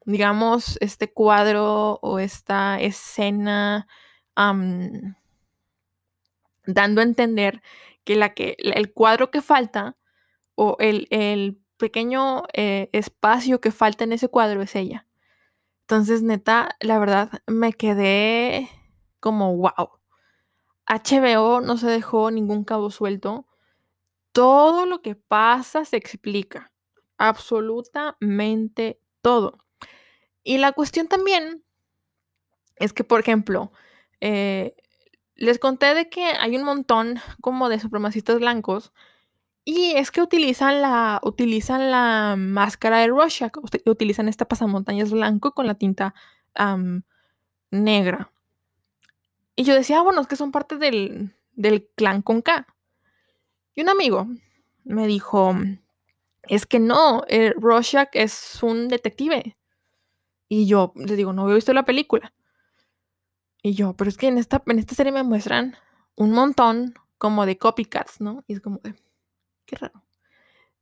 digamos, 0.06 0.78
este 0.80 1.12
cuadro 1.12 2.00
o 2.02 2.20
esta 2.20 2.80
escena 2.80 3.88
dando 6.66 7.02
a 7.02 7.04
entender 7.04 7.62
que, 8.06 8.16
la 8.16 8.34
que 8.34 8.56
el 8.60 8.94
cuadro 8.94 9.32
que 9.32 9.42
falta 9.42 9.98
o 10.56 10.78
el, 10.80 11.60
pequeño 11.78 12.44
eh, 12.54 12.90
espacio 12.94 13.60
que 13.60 13.72
falta 13.72 14.06
en 14.06 14.14
ese 14.14 14.30
cuadro 14.30 14.62
es 14.62 14.76
ella. 14.76 15.06
Entonces, 15.82 16.24
neta, 16.24 16.78
la 16.80 16.98
verdad, 17.00 17.42
me 17.48 17.74
quedé 17.74 18.70
como, 19.26 19.58
wow. 19.58 19.90
HBO 20.86 21.60
no 21.62 21.78
se 21.78 21.88
dejó 21.88 22.30
ningún 22.30 22.64
cabo 22.64 22.92
suelto. 22.92 23.48
Todo 24.34 24.86
lo 24.86 25.02
que 25.02 25.16
pasa 25.16 25.84
se 25.84 25.98
explica. 25.98 26.72
Absolutamente 27.18 29.00
todo. 29.24 29.66
Y 30.44 30.60
la 30.60 30.74
cuestión 30.74 31.08
también 31.08 31.64
es 32.76 32.94
que, 32.94 33.04
por 33.04 33.20
ejemplo, 33.20 33.72
eh, 34.22 34.76
les 35.34 35.58
conté 35.58 35.96
de 35.96 36.08
que 36.08 36.24
hay 36.24 36.56
un 36.56 36.64
montón 36.64 37.20
como 37.42 37.68
de 37.68 37.80
supremacistas 37.80 38.38
blancos 38.38 38.94
y 39.64 39.94
es 39.96 40.12
que 40.12 40.22
utilizan 40.22 40.84
la, 40.84 41.20
utilizan 41.24 41.90
la 41.90 42.36
máscara 42.38 43.00
de 43.00 43.08
Rorschach, 43.08 43.54
utilizan 43.88 44.30
este 44.30 44.46
pasamontañas 44.46 45.10
blanco 45.10 45.56
con 45.56 45.66
la 45.66 45.74
tinta 45.74 46.14
negra. 47.72 48.35
Y 49.56 49.64
yo 49.64 49.74
decía, 49.74 50.00
ah, 50.00 50.04
bueno, 50.04 50.22
es 50.22 50.28
que 50.28 50.36
son 50.36 50.52
parte 50.52 50.78
del, 50.78 51.34
clan 51.96 52.22
con 52.22 52.42
K. 52.42 52.68
Y 53.74 53.82
un 53.82 53.90
amigo 53.90 54.28
me 54.84 55.08
dijo, 55.08 55.56
es 56.44 56.66
que 56.66 56.80
no, 56.80 57.24
eh, 57.28 57.54
Rorschach 57.58 58.10
es 58.14 58.62
un 58.62 58.88
detective. 58.88 59.58
Y 60.48 60.68
yo 60.68 60.94
le 60.96 61.16
digo, 61.16 61.34
no 61.34 61.50
he 61.50 61.56
visto 61.56 61.74
la 61.74 61.86
película. 61.86 62.34
Y 63.62 63.74
yo, 63.74 63.94
pero 63.94 64.10
es 64.10 64.18
que 64.18 64.28
en 64.28 64.38
esta, 64.38 64.62
en 64.68 64.80
esta 64.80 64.94
serie 64.94 65.12
me 65.12 65.24
muestran 65.24 65.76
un 66.16 66.32
montón 66.32 66.94
como 67.18 67.46
de 67.46 67.58
copycats, 67.58 68.22
¿no? 68.22 68.44
Y 68.48 68.54
es 68.54 68.62
como 68.62 68.78
de, 68.80 68.94
qué 69.66 69.76
raro. 69.78 70.04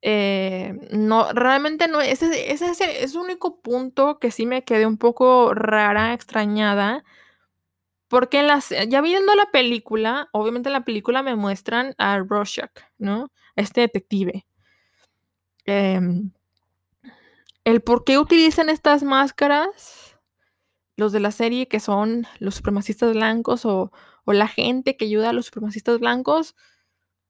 Eh, 0.01 0.89
no, 0.91 1.31
realmente 1.31 1.87
no, 1.87 2.01
ese, 2.01 2.51
ese, 2.51 2.69
ese 2.69 3.03
es 3.03 3.13
el 3.13 3.21
único 3.21 3.61
punto 3.61 4.19
que 4.19 4.31
sí 4.31 4.45
me 4.45 4.65
quedé 4.65 4.85
un 4.85 4.97
poco 4.97 5.53
rara, 5.53 6.13
extrañada. 6.13 7.05
Porque 8.13 8.43
las, 8.43 8.69
ya 8.69 9.01
viendo 9.01 9.33
la 9.33 9.47
película, 9.51 10.29
obviamente 10.33 10.69
en 10.69 10.73
la 10.73 10.85
película 10.85 11.23
me 11.23 11.35
muestran 11.35 11.95
a 11.97 12.19
Rorschach, 12.19 12.69
¿no? 12.99 13.31
A 13.55 13.61
este 13.61 13.81
detective. 13.81 14.45
Em, 15.65 16.31
el 17.63 17.81
por 17.81 18.03
qué 18.03 18.19
utilizan 18.19 18.69
estas 18.69 19.01
máscaras, 19.01 20.19
los 20.95 21.11
de 21.11 21.21
la 21.21 21.31
serie 21.31 21.67
que 21.67 21.79
son 21.79 22.27
los 22.37 22.53
supremacistas 22.53 23.15
blancos 23.15 23.65
o, 23.65 23.91
o 24.25 24.33
la 24.33 24.47
gente 24.47 24.95
que 24.95 25.05
ayuda 25.05 25.31
a 25.31 25.33
los 25.33 25.47
supremacistas 25.47 25.99
blancos, 25.99 26.55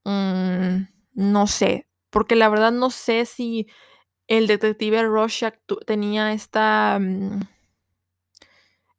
mm, 0.04 0.80
no 1.14 1.48
sé, 1.48 1.88
porque 2.10 2.36
la 2.36 2.50
verdad 2.50 2.74
no 2.74 2.90
sé 2.90 3.26
si 3.26 3.68
el 4.28 4.48
detective 4.48 5.04
Rorschach 5.04 5.56
tenía 5.86 6.34
esta, 6.34 7.00
mm, 7.00 7.40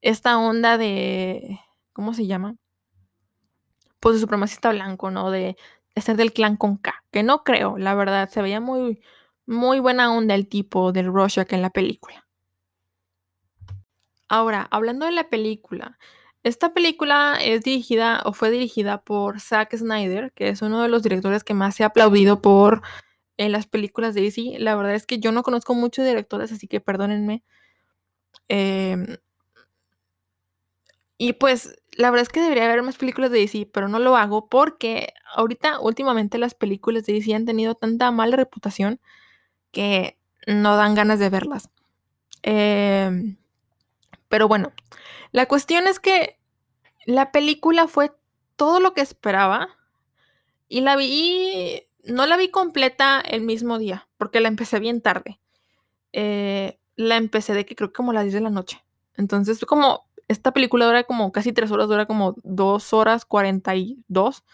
esta 0.00 0.38
onda 0.38 0.78
de, 0.78 1.60
¿cómo 1.94 2.12
se 2.12 2.26
llama? 2.26 2.56
Pues 4.00 4.16
de 4.16 4.20
supremacista 4.20 4.70
blanco, 4.70 5.10
¿no? 5.10 5.30
De, 5.30 5.56
de 5.94 6.02
ser 6.02 6.18
del 6.18 6.34
clan 6.34 6.58
con 6.58 6.76
K, 6.76 7.02
que 7.10 7.22
no 7.22 7.44
creo, 7.44 7.78
la 7.78 7.94
verdad, 7.94 8.28
se 8.28 8.42
veía 8.42 8.60
muy, 8.60 9.00
muy 9.46 9.78
buena 9.80 10.12
onda 10.12 10.34
el 10.34 10.48
tipo 10.48 10.92
del 10.92 11.06
Rorschach 11.06 11.52
en 11.54 11.62
la 11.62 11.70
película. 11.70 12.26
Ahora, 14.28 14.68
hablando 14.70 15.06
de 15.06 15.12
la 15.12 15.28
película, 15.28 15.98
esta 16.42 16.74
película 16.74 17.38
es 17.40 17.62
dirigida 17.62 18.22
o 18.24 18.32
fue 18.32 18.50
dirigida 18.50 19.02
por 19.02 19.40
Zack 19.40 19.76
Snyder, 19.76 20.32
que 20.32 20.48
es 20.48 20.62
uno 20.62 20.82
de 20.82 20.88
los 20.88 21.02
directores 21.02 21.44
que 21.44 21.54
más 21.54 21.74
se 21.76 21.84
ha 21.84 21.88
aplaudido 21.88 22.42
por 22.42 22.82
en 23.36 23.52
las 23.52 23.66
películas 23.66 24.14
de 24.14 24.22
DC. 24.22 24.58
La 24.58 24.76
verdad 24.76 24.94
es 24.94 25.06
que 25.06 25.18
yo 25.18 25.32
no 25.32 25.42
conozco 25.42 25.74
muchos 25.74 26.04
directores, 26.04 26.52
así 26.52 26.68
que 26.68 26.80
perdónenme. 26.80 27.42
Eh, 28.48 29.18
y 31.18 31.34
pues 31.34 31.80
la 31.96 32.10
verdad 32.10 32.22
es 32.22 32.28
que 32.28 32.40
debería 32.40 32.64
haber 32.64 32.82
más 32.82 32.96
películas 32.96 33.30
de 33.30 33.38
DC, 33.38 33.68
pero 33.72 33.88
no 33.88 33.98
lo 33.98 34.16
hago 34.16 34.48
porque 34.48 35.14
ahorita 35.34 35.80
últimamente 35.80 36.38
las 36.38 36.54
películas 36.54 37.04
de 37.06 37.14
DC 37.14 37.34
han 37.34 37.44
tenido 37.44 37.74
tanta 37.74 38.10
mala 38.10 38.36
reputación 38.36 39.00
que 39.70 40.18
no 40.46 40.76
dan 40.76 40.94
ganas 40.94 41.18
de 41.18 41.30
verlas. 41.30 41.70
Eh, 42.42 43.36
pero 44.28 44.48
bueno, 44.48 44.72
la 45.32 45.46
cuestión 45.46 45.86
es 45.86 46.00
que 46.00 46.38
la 47.06 47.32
película 47.32 47.86
fue 47.88 48.12
todo 48.56 48.80
lo 48.80 48.94
que 48.94 49.00
esperaba 49.00 49.68
y 50.68 50.80
la 50.80 50.96
vi, 50.96 51.82
no 52.04 52.26
la 52.26 52.36
vi 52.36 52.50
completa 52.50 53.20
el 53.20 53.42
mismo 53.42 53.78
día, 53.78 54.08
porque 54.16 54.40
la 54.40 54.48
empecé 54.48 54.80
bien 54.80 55.00
tarde. 55.00 55.40
Eh, 56.12 56.78
la 56.96 57.16
empecé 57.16 57.54
de 57.54 57.66
que 57.66 57.74
creo 57.74 57.88
que 57.90 57.96
como 57.96 58.12
a 58.12 58.14
las 58.14 58.24
10 58.24 58.34
de 58.34 58.40
la 58.40 58.50
noche. 58.50 58.84
Entonces, 59.16 59.64
como 59.64 60.06
esta 60.34 60.52
película 60.52 60.86
dura 60.86 61.04
como 61.04 61.32
casi 61.32 61.52
3 61.52 61.70
horas, 61.70 61.88
dura 61.88 62.06
como 62.06 62.34
2 62.42 62.92
horas 62.92 63.24
42. 63.24 64.44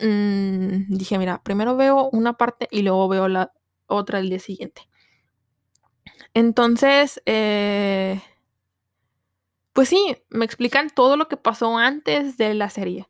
Mmm, 0.00 0.86
dije, 0.88 1.18
mira, 1.18 1.42
primero 1.42 1.76
veo 1.76 2.08
una 2.12 2.34
parte 2.34 2.68
y 2.70 2.82
luego 2.82 3.08
veo 3.08 3.28
la 3.28 3.52
otra 3.86 4.18
el 4.20 4.28
día 4.28 4.38
siguiente. 4.38 4.82
Entonces, 6.34 7.22
eh, 7.26 8.20
pues 9.72 9.88
sí, 9.88 10.16
me 10.30 10.44
explican 10.44 10.90
todo 10.90 11.16
lo 11.16 11.28
que 11.28 11.36
pasó 11.36 11.78
antes 11.78 12.36
de 12.36 12.54
la 12.54 12.70
serie. 12.70 13.08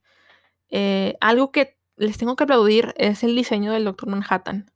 Eh, 0.70 1.16
algo 1.20 1.52
que 1.52 1.78
les 1.96 2.18
tengo 2.18 2.36
que 2.36 2.44
aplaudir 2.44 2.94
es 2.96 3.24
el 3.24 3.34
diseño 3.34 3.72
del 3.72 3.84
Doctor 3.84 4.08
Manhattan. 4.08 4.70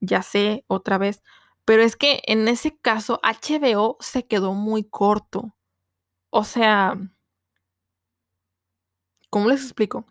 Ya 0.00 0.22
sé, 0.22 0.64
otra 0.68 0.98
vez. 0.98 1.22
Pero 1.64 1.82
es 1.82 1.96
que 1.96 2.22
en 2.26 2.48
ese 2.48 2.76
caso 2.78 3.20
HBO 3.22 3.96
se 4.00 4.26
quedó 4.26 4.54
muy 4.54 4.84
corto. 4.84 5.54
O 6.36 6.42
sea, 6.42 6.98
¿cómo 9.30 9.48
les 9.48 9.62
explico? 9.62 10.04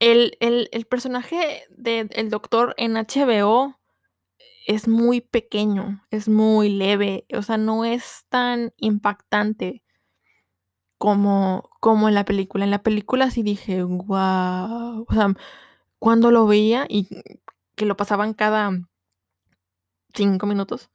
El, 0.00 0.36
el 0.40 0.84
personaje 0.86 1.62
del 1.70 2.28
doctor 2.28 2.74
en 2.76 2.96
HBO 2.96 3.78
es 4.66 4.88
muy 4.88 5.20
pequeño, 5.20 6.04
es 6.10 6.28
muy 6.28 6.70
leve, 6.70 7.24
o 7.32 7.42
sea, 7.42 7.56
no 7.56 7.84
es 7.84 8.24
tan 8.30 8.74
impactante 8.76 9.84
como, 10.98 11.70
como 11.78 12.08
en 12.08 12.16
la 12.16 12.24
película. 12.24 12.64
En 12.64 12.72
la 12.72 12.82
película 12.82 13.30
sí 13.30 13.44
dije, 13.44 13.84
wow, 13.84 15.06
o 15.08 15.14
sea, 15.14 15.34
cuando 16.00 16.32
lo 16.32 16.48
veía 16.48 16.84
y 16.88 17.06
que 17.76 17.86
lo 17.86 17.96
pasaban 17.96 18.34
cada 18.34 18.72
cinco 20.14 20.46
minutos, 20.46 20.90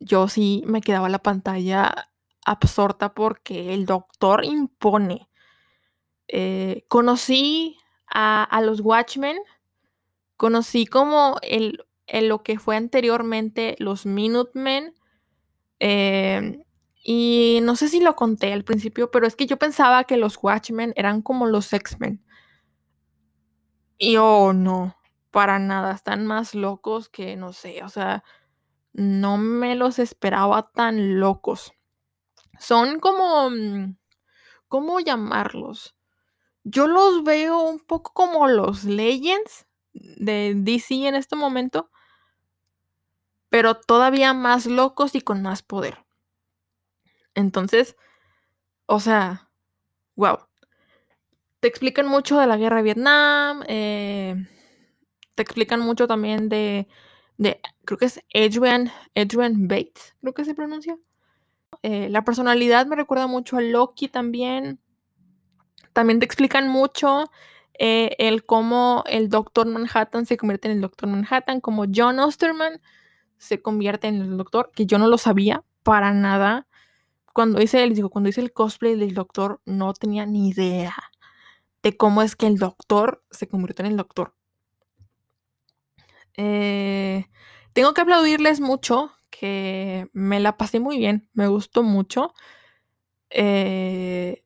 yo 0.00 0.26
sí 0.26 0.64
me 0.66 0.80
quedaba 0.80 1.08
la 1.08 1.20
pantalla 1.20 2.10
absorta 2.44 3.14
porque 3.14 3.74
el 3.74 3.86
doctor 3.86 4.44
impone. 4.44 5.28
Eh, 6.28 6.84
conocí 6.88 7.76
a, 8.06 8.60
los 8.62 8.80
Watchmen, 8.80 9.38
conocí 10.36 10.86
como 10.86 11.36
el 11.42 11.84
lo 12.06 12.42
que 12.42 12.58
fue 12.58 12.76
anteriormente 12.76 13.76
los 13.78 14.06
Minutemen. 14.06 14.94
Eh, 15.80 16.64
y 17.02 17.60
no 17.62 17.76
sé 17.76 17.88
si 17.88 18.00
lo 18.00 18.16
conté 18.16 18.52
al 18.52 18.64
principio, 18.64 19.10
pero 19.10 19.26
es 19.26 19.36
que 19.36 19.46
yo 19.46 19.58
pensaba 19.58 20.04
que 20.04 20.16
los 20.16 20.38
Watchmen 20.42 20.92
eran 20.96 21.22
como 21.22 21.46
los 21.46 21.72
X-Men. 21.72 22.24
Y 23.98 24.16
oh, 24.16 24.52
no, 24.52 24.96
para 25.30 25.58
nada, 25.58 25.92
están 25.92 26.26
más 26.26 26.54
locos 26.54 27.08
que 27.08 27.36
no 27.36 27.52
sé, 27.52 27.82
o 27.84 27.88
sea, 27.88 28.24
no 28.92 29.36
me 29.38 29.76
los 29.76 29.98
esperaba 29.98 30.70
tan 30.72 31.20
locos. 31.20 31.72
Son 32.58 33.00
como, 33.00 33.50
mm, 33.50 33.96
¿cómo 34.68 35.00
llamarlos? 35.00 35.96
Yo 36.64 36.88
los 36.88 37.24
veo 37.24 37.60
un 37.62 37.80
poco 37.80 38.12
como 38.14 38.48
los 38.48 38.84
Legends 38.84 39.66
de 39.94 40.54
DC 40.56 41.08
en 41.08 41.14
este 41.16 41.36
momento, 41.36 41.90
pero 43.48 43.74
todavía 43.76 44.34
más 44.34 44.66
locos 44.66 45.14
y 45.14 45.22
con 45.22 45.40
más 45.40 45.62
poder. 45.62 46.04
Entonces, 47.34 47.96
o 48.86 49.00
sea, 49.00 49.50
wow. 50.16 50.38
Te 51.60 51.68
explican 51.68 52.06
mucho 52.06 52.38
de 52.38 52.46
la 52.46 52.56
guerra 52.56 52.76
de 52.76 52.82
Vietnam, 52.82 53.62
eh, 53.68 54.36
te 55.34 55.42
explican 55.42 55.80
mucho 55.80 56.06
también 56.06 56.48
de, 56.48 56.88
de, 57.38 57.60
creo 57.84 57.98
que 57.98 58.06
es 58.06 58.20
Adrian, 58.34 58.92
Adrian 59.16 59.68
Bates, 59.68 60.16
creo 60.20 60.34
que 60.34 60.44
se 60.44 60.54
pronuncia. 60.54 60.98
Eh, 61.86 62.08
la 62.08 62.24
personalidad 62.24 62.86
me 62.86 62.96
recuerda 62.96 63.26
mucho 63.26 63.58
a 63.58 63.60
Loki 63.60 64.08
también. 64.08 64.80
También 65.92 66.18
te 66.18 66.24
explican 66.24 66.66
mucho 66.66 67.30
eh, 67.78 68.16
el 68.18 68.46
cómo 68.46 69.04
el 69.06 69.28
Doctor 69.28 69.66
Manhattan 69.66 70.24
se 70.24 70.38
convierte 70.38 70.68
en 70.68 70.76
el 70.76 70.80
Doctor 70.80 71.10
Manhattan, 71.10 71.60
como 71.60 71.84
John 71.94 72.20
Osterman 72.20 72.80
se 73.36 73.60
convierte 73.60 74.08
en 74.08 74.22
el 74.22 74.38
doctor, 74.38 74.70
que 74.74 74.86
yo 74.86 74.96
no 74.96 75.08
lo 75.08 75.18
sabía 75.18 75.62
para 75.82 76.14
nada. 76.14 76.66
Cuando 77.34 77.60
hice, 77.60 77.86
les 77.86 77.96
digo, 77.96 78.08
cuando 78.08 78.30
hice 78.30 78.40
el 78.40 78.54
cosplay 78.54 78.96
del 78.96 79.12
doctor, 79.12 79.60
no 79.66 79.92
tenía 79.92 80.24
ni 80.24 80.48
idea 80.48 80.94
de 81.82 81.98
cómo 81.98 82.22
es 82.22 82.34
que 82.34 82.46
el 82.46 82.56
doctor 82.56 83.22
se 83.30 83.46
convirtió 83.46 83.84
en 83.84 83.90
el 83.90 83.98
doctor. 83.98 84.34
Eh, 86.38 87.26
tengo 87.74 87.92
que 87.92 88.00
aplaudirles 88.00 88.60
mucho, 88.60 89.12
que 89.38 90.08
me 90.12 90.40
la 90.40 90.56
pasé 90.56 90.80
muy 90.80 90.98
bien, 90.98 91.28
me 91.32 91.48
gustó 91.48 91.82
mucho. 91.82 92.32
Eh, 93.30 94.44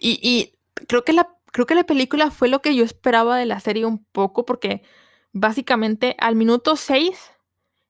y, 0.00 0.58
creo, 0.88 1.04
que 1.04 1.12
la, 1.12 1.28
creo 1.52 1.66
que 1.66 1.74
la 1.74 1.84
película 1.84 2.30
fue 2.30 2.48
lo 2.48 2.62
que 2.62 2.74
yo 2.74 2.84
esperaba 2.84 3.36
de 3.36 3.46
la 3.46 3.60
serie 3.60 3.84
un 3.84 4.04
poco, 4.04 4.46
porque 4.46 4.82
básicamente 5.32 6.16
al 6.18 6.36
minuto 6.36 6.76
6 6.76 7.32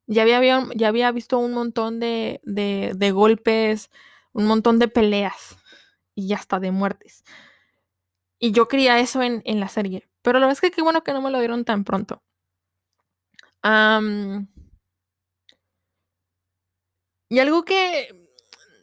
ya 0.07 0.23
había, 0.23 0.67
ya 0.75 0.89
había 0.89 1.13
visto 1.13 1.39
un 1.39 1.53
montón 1.53 2.01
de, 2.01 2.41
de, 2.43 3.11
golpes, 3.13 3.91
un 4.33 4.47
montón 4.47 4.79
de 4.81 4.89
peleas 4.89 5.57
y 6.17 6.33
hasta 6.33 6.59
de 6.59 6.73
muertes. 6.73 7.25
Y 8.41 8.53
yo 8.53 8.67
quería 8.67 8.99
eso 8.99 9.23
en, 9.23 9.43
la 9.61 9.69
serie. 9.69 10.09
Pero 10.23 10.41
la 10.41 10.47
verdad 10.47 10.59
es 10.59 10.61
que 10.61 10.75
qué 10.75 10.83
bueno 10.83 11.05
que 11.05 11.13
no 11.13 11.23
me 11.23 11.31
lo 11.31 11.39
dieron 11.39 11.65
tan 11.65 11.85
pronto. 11.85 12.23
Y 17.31 17.39
algo 17.39 17.65
que 17.65 18.15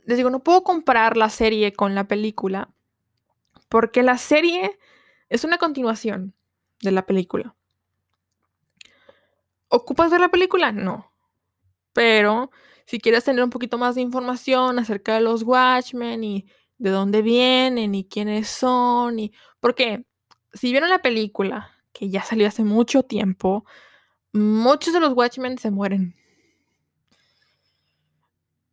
les 0.06 0.16
digo, 0.16 0.30
no 0.30 0.40
puedo 0.40 0.64
comparar 0.64 1.18
la 1.18 1.30
serie 1.30 1.74
con 1.74 1.94
la 1.94 2.08
película. 2.08 2.70
Porque 3.68 4.04
la 4.04 4.18
serie 4.18 4.80
es 5.28 5.44
una 5.44 5.58
continuación 5.58 6.34
de 6.82 6.92
la 6.92 7.06
película. 7.06 7.56
¿Ocupas 9.68 10.10
ver 10.10 10.22
la 10.22 10.32
película? 10.32 10.72
No. 10.72 11.12
Pero 11.92 12.50
si 12.86 13.00
quieres 13.00 13.26
tener 13.26 13.44
un 13.44 13.50
poquito 13.50 13.78
más 13.78 13.96
de 13.96 14.02
información 14.02 14.80
acerca 14.80 15.16
de 15.16 15.22
los 15.22 15.44
Watchmen 15.44 16.24
y 16.24 16.46
de 16.78 16.90
dónde 16.90 17.22
vienen 17.22 17.94
y 17.96 18.08
quiénes 18.08 18.48
son 18.48 19.20
y... 19.20 19.34
Porque 19.60 20.06
si 20.54 20.72
vieron 20.72 20.90
la 20.90 21.02
película, 21.02 21.72
que 21.92 22.10
ya 22.10 22.24
salió 22.24 22.48
hace 22.48 22.64
mucho 22.64 23.04
tiempo, 23.04 23.66
muchos 24.32 24.94
de 24.94 25.02
los 25.02 25.12
Watchmen 25.12 25.58
se 25.58 25.70
mueren. 25.70 26.16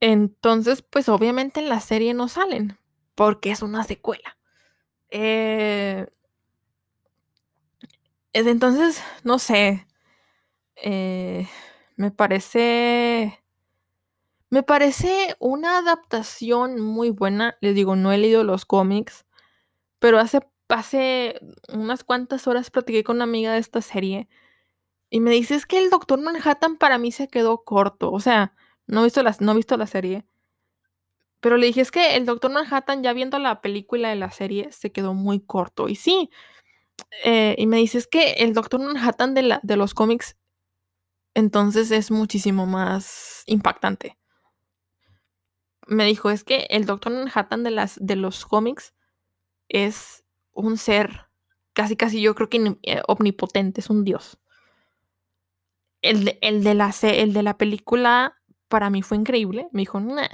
Entonces, 0.07 0.83
pues 0.83 1.09
obviamente 1.09 1.61
en 1.61 1.71
la 1.71 1.81
serie 1.81 2.13
no 2.13 2.29
salen, 2.29 2.77
porque 3.15 3.51
es 3.51 3.63
una 3.63 3.85
secuela. 3.85 4.37
Eh, 5.09 6.07
entonces, 8.35 9.03
no 9.23 9.39
sé, 9.39 9.87
eh, 10.77 11.49
me 11.97 12.11
parece... 12.11 13.41
Me 14.51 14.63
parece 14.63 15.37
una 15.39 15.79
adaptación 15.79 16.83
muy 16.83 17.09
buena. 17.09 17.57
Les 17.63 17.75
digo, 17.75 17.97
no 17.97 18.13
he 18.13 18.19
leído 18.19 18.45
los 18.45 18.67
cómics, 18.67 19.25
pero 20.01 20.19
hace, 20.19 20.41
hace 20.69 21.41
unas 21.73 22.05
cuantas 22.05 22.47
horas 22.47 22.71
platiqué 22.71 23.05
con 23.05 23.17
una 23.17 23.25
amiga 23.25 23.55
de 23.55 23.61
esta 23.61 23.81
serie 23.81 24.29
y 25.09 25.21
me 25.21 25.31
dice, 25.31 25.55
es 25.55 25.65
que 25.65 25.79
el 25.79 25.89
Doctor 25.89 26.21
Manhattan 26.21 26.77
para 26.77 26.99
mí 26.99 27.11
se 27.11 27.29
quedó 27.29 27.65
corto. 27.65 28.13
O 28.13 28.21
sea, 28.21 28.55
no 28.87 29.01
he 29.01 29.05
visto 29.05 29.23
la, 29.23 29.37
no 29.41 29.55
visto 29.55 29.77
la 29.77 29.87
serie. 29.87 30.25
Pero 31.41 31.57
le 31.59 31.67
dije, 31.67 31.83
es 31.83 31.91
que 31.91 32.17
el 32.17 32.25
Doctor 32.25 32.51
Manhattan, 32.53 33.03
ya 33.03 33.13
viendo 33.13 33.39
la 33.39 33.61
película 33.61 34.09
de 34.09 34.17
la 34.17 34.31
serie, 34.31 34.73
se 34.73 34.93
quedó 34.93 35.13
muy 35.13 35.41
corto. 35.41 35.89
Y 35.89 35.95
sí. 35.95 36.31
Eh, 37.25 37.55
y 37.59 37.67
me 37.67 37.77
dice, 37.79 37.99
es 37.99 38.07
que 38.07 38.33
el 38.35 38.55
Doctor 38.55 38.81
Manhattan 38.81 39.35
de, 39.35 39.43
la, 39.43 39.61
de 39.63 39.77
los 39.77 39.95
cómics, 39.95 40.37
entonces 41.35 41.91
es 41.91 42.11
muchísimo 42.11 42.67
más 42.67 43.43
impactante. 43.47 44.19
Me 45.87 46.07
dijo, 46.07 46.31
es 46.31 46.45
que 46.45 46.67
el 46.71 46.87
Doctor 46.87 47.13
Manhattan 47.13 47.63
de, 47.63 47.71
las, 47.71 47.99
de 48.01 48.17
los 48.17 48.47
cómics 48.47 48.95
es 49.69 50.25
un 50.53 50.79
ser 50.79 51.27
casi, 51.75 51.97
casi 51.97 52.23
yo 52.23 52.35
creo 52.35 52.49
que 52.49 52.79
eh, 52.85 53.03
omnipotente, 53.07 53.81
es 53.81 53.91
un 53.91 54.05
dios. 54.05 54.39
El 56.01 56.39
el 56.41 56.65
de, 56.65 56.75
la, 56.75 56.95
el 57.03 57.33
de 57.33 57.43
la 57.43 57.59
película 57.59 58.41
para 58.69 58.91
mí 58.91 59.03
fue 59.03 59.17
increíble. 59.17 59.69
Me 59.73 59.83
dijo, 59.83 60.01
nah. 60.01 60.29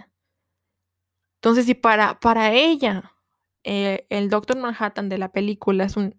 Entonces, 1.36 1.66
si 1.66 1.74
para, 1.74 2.20
para 2.20 2.52
ella 2.52 3.14
eh, 3.64 4.06
el 4.10 4.30
Doctor 4.30 4.58
Manhattan 4.58 5.08
de 5.08 5.18
la 5.18 5.32
película 5.32 5.84
es 5.84 5.96
un 5.96 6.14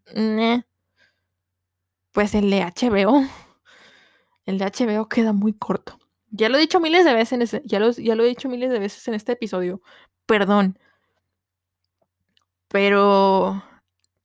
pues 2.11 2.35
el 2.35 2.49
de 2.49 2.61
HBO, 2.63 3.23
el 4.45 4.57
de 4.57 4.65
HBO 4.65 5.07
queda 5.07 5.33
muy 5.33 5.53
corto. 5.53 5.99
Ya 6.29 6.49
lo 6.49 6.57
he 6.57 6.61
dicho 6.61 6.79
miles 6.79 7.05
de 7.05 7.13
veces 7.13 7.33
en 7.33 7.41
ese, 7.41 7.61
ya, 7.65 7.79
lo, 7.79 7.91
ya 7.91 8.15
lo 8.15 8.23
he 8.23 8.27
dicho 8.27 8.49
miles 8.49 8.71
de 8.71 8.79
veces 8.79 9.07
en 9.07 9.13
este 9.15 9.33
episodio. 9.33 9.81
Perdón. 10.25 10.77
Pero 12.69 13.61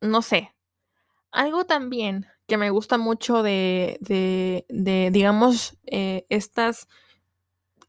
no 0.00 0.22
sé. 0.22 0.54
Algo 1.32 1.66
también 1.66 2.26
que 2.48 2.56
me 2.58 2.70
gusta 2.70 2.98
mucho 2.98 3.42
de, 3.42 3.98
de, 4.00 4.66
de 4.68 5.10
digamos, 5.12 5.78
eh, 5.86 6.26
estas, 6.30 6.88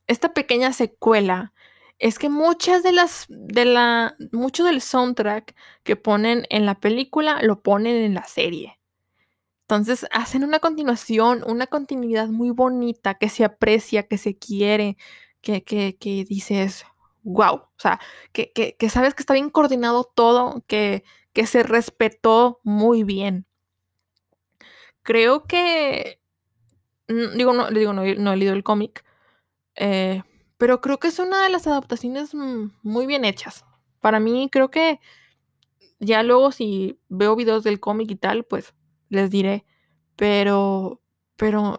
esta 0.08 0.34
pequeña 0.34 0.74
secuela 0.74 1.54
es 2.00 2.20
que 2.20 2.30
muchas 2.30 2.84
de 2.84 2.92
las, 2.92 3.26
de 3.30 3.66
la, 3.66 4.16
mucho 4.32 4.64
del 4.64 4.82
soundtrack 4.82 5.56
que 5.84 5.96
ponen 5.96 6.46
en 6.50 6.66
la 6.66 6.80
película 6.80 7.42
lo 7.42 7.62
ponen 7.62 7.96
en 7.96 8.14
la 8.14 8.26
serie. 8.26 8.80
Entonces 9.62 10.08
hacen 10.12 10.44
una 10.44 10.60
continuación, 10.60 11.44
una 11.46 11.68
continuidad 11.68 12.30
muy 12.30 12.52
bonita 12.52 13.16
que 13.16 13.30
se 13.30 13.44
aprecia, 13.44 14.08
que 14.08 14.18
se 14.18 14.38
quiere, 14.38 14.98
que, 15.42 15.64
que, 15.64 15.98
que 15.98 16.24
dices, 16.24 16.86
wow, 17.24 17.56
o 17.56 17.70
sea, 17.78 18.00
que, 18.32 18.52
que, 18.54 18.90
sabes 18.90 19.14
que 19.14 19.24
está 19.24 19.34
bien 19.34 19.50
coordinado 19.50 20.06
todo, 20.06 20.64
que, 20.68 21.04
que 21.34 21.46
se 21.48 21.64
respetó 21.64 22.62
muy 22.64 23.04
bien. 23.04 23.46
Creo 25.04 25.46
que, 25.46 26.22
digo, 27.08 27.54
no, 27.54 27.70
digo, 27.70 27.94
no, 27.94 28.04
no 28.06 28.34
he 28.34 28.38
leído 28.38 28.54
el 28.54 28.64
cómic, 28.64 29.04
eh, 29.78 30.24
pero 30.58 30.82
creo 30.82 31.00
que 31.00 31.08
es 31.08 31.20
una 31.20 31.44
de 31.44 31.50
las 31.50 31.68
adaptaciones 31.68 32.34
mm, 32.34 32.72
muy 32.84 33.06
bien 33.06 33.26
hechas. 33.26 33.66
Para 34.02 34.20
mí, 34.20 34.50
creo 34.52 34.70
que 34.70 35.00
ya 36.00 36.24
luego 36.24 36.52
si 36.52 37.00
veo 37.10 37.36
videos 37.36 37.64
del 37.64 37.80
cómic 37.80 38.12
y 38.12 38.16
tal, 38.16 38.44
pues 38.44 38.74
les 39.10 39.32
diré. 39.32 39.66
Pero, 40.16 41.02
pero 41.38 41.78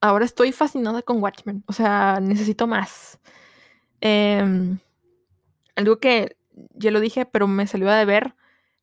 ahora 0.00 0.24
estoy 0.24 0.52
fascinada 0.52 1.02
con 1.02 1.22
Watchmen. 1.22 1.64
O 1.66 1.72
sea, 1.72 2.20
necesito 2.20 2.66
más. 2.66 3.20
Em, 4.00 4.78
algo 5.76 5.98
que 6.00 6.36
ya 6.74 6.90
lo 6.90 7.00
dije, 7.00 7.26
pero 7.26 7.48
me 7.48 7.66
salió 7.66 7.90
a 7.90 8.04
ver 8.04 8.34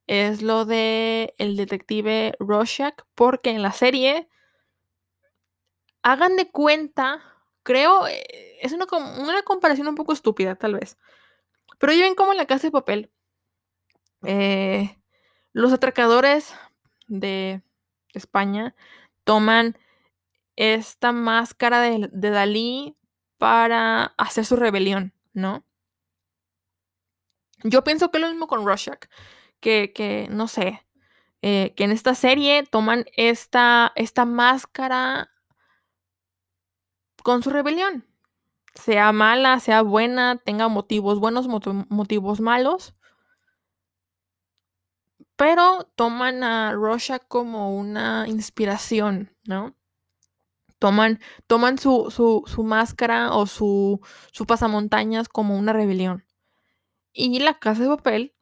es 0.07 0.41
lo 0.41 0.65
de 0.65 1.33
el 1.37 1.55
detective 1.55 2.33
Rorschach, 2.39 2.95
porque 3.15 3.51
en 3.51 3.61
la 3.61 3.71
serie 3.71 4.27
hagan 6.01 6.35
de 6.35 6.49
cuenta, 6.51 7.21
creo, 7.63 8.07
eh, 8.07 8.57
es 8.61 8.73
una, 8.73 8.85
una 9.19 9.41
comparación 9.43 9.87
un 9.87 9.95
poco 9.95 10.13
estúpida, 10.13 10.55
tal 10.55 10.75
vez. 10.75 10.97
Pero 11.79 11.93
ya 11.93 12.03
ven 12.03 12.15
como 12.15 12.31
en 12.31 12.37
la 12.37 12.45
casa 12.45 12.67
de 12.67 12.71
papel, 12.71 13.11
eh, 14.23 14.97
los 15.51 15.73
atracadores 15.73 16.53
de 17.07 17.61
España 18.13 18.75
toman 19.23 19.77
esta 20.55 21.11
máscara 21.11 21.81
de, 21.81 22.09
Dalí 22.11 22.95
para 23.37 24.13
hacer 24.17 24.45
su 24.45 24.55
rebelión, 24.55 25.13
¿no? 25.33 25.65
Yo 27.63 27.83
pienso 27.83 28.11
que 28.11 28.17
es 28.17 28.21
lo 28.21 28.29
mismo 28.29 28.47
con 28.47 28.65
Rorschach, 28.65 29.07
que, 29.59 29.93
que 29.93 30.27
no 30.29 30.47
sé, 30.47 30.85
eh, 31.41 31.73
que 31.75 31.83
en 31.83 31.91
esta 31.91 32.15
serie 32.15 32.63
toman 32.63 33.05
esta, 33.15 33.91
esta 33.95 34.25
máscara 34.25 35.32
con 37.23 37.41
su 37.41 37.49
rebelión. 37.49 38.05
Sea 38.75 39.11
mala, 39.11 39.59
sea 39.59 39.81
buena, 39.81 40.37
tenga 40.37 40.67
motivos 40.67 41.19
buenos, 41.19 41.47
motivos 41.89 42.41
malos. 42.41 42.93
Pero 45.35 45.89
toman 45.95 46.43
a 46.43 46.73
Rorschach 46.73 47.23
como 47.27 47.75
una 47.75 48.27
inspiración, 48.27 49.35
¿no? 49.45 49.75
Toman, 50.79 51.19
toman 51.47 51.77
su, 51.77 52.11
su, 52.11 52.63
máscara 52.63 53.33
o 53.33 53.47
su, 53.47 54.01
su 54.31 54.45
pasamontañas 54.45 55.29
como 55.29 55.57
una 55.57 55.71
rebelión. 55.73 56.25
Y 57.13 57.39
la 57.39 57.59
casa 57.59 57.83
de 57.83 57.89
papel, 57.89 58.33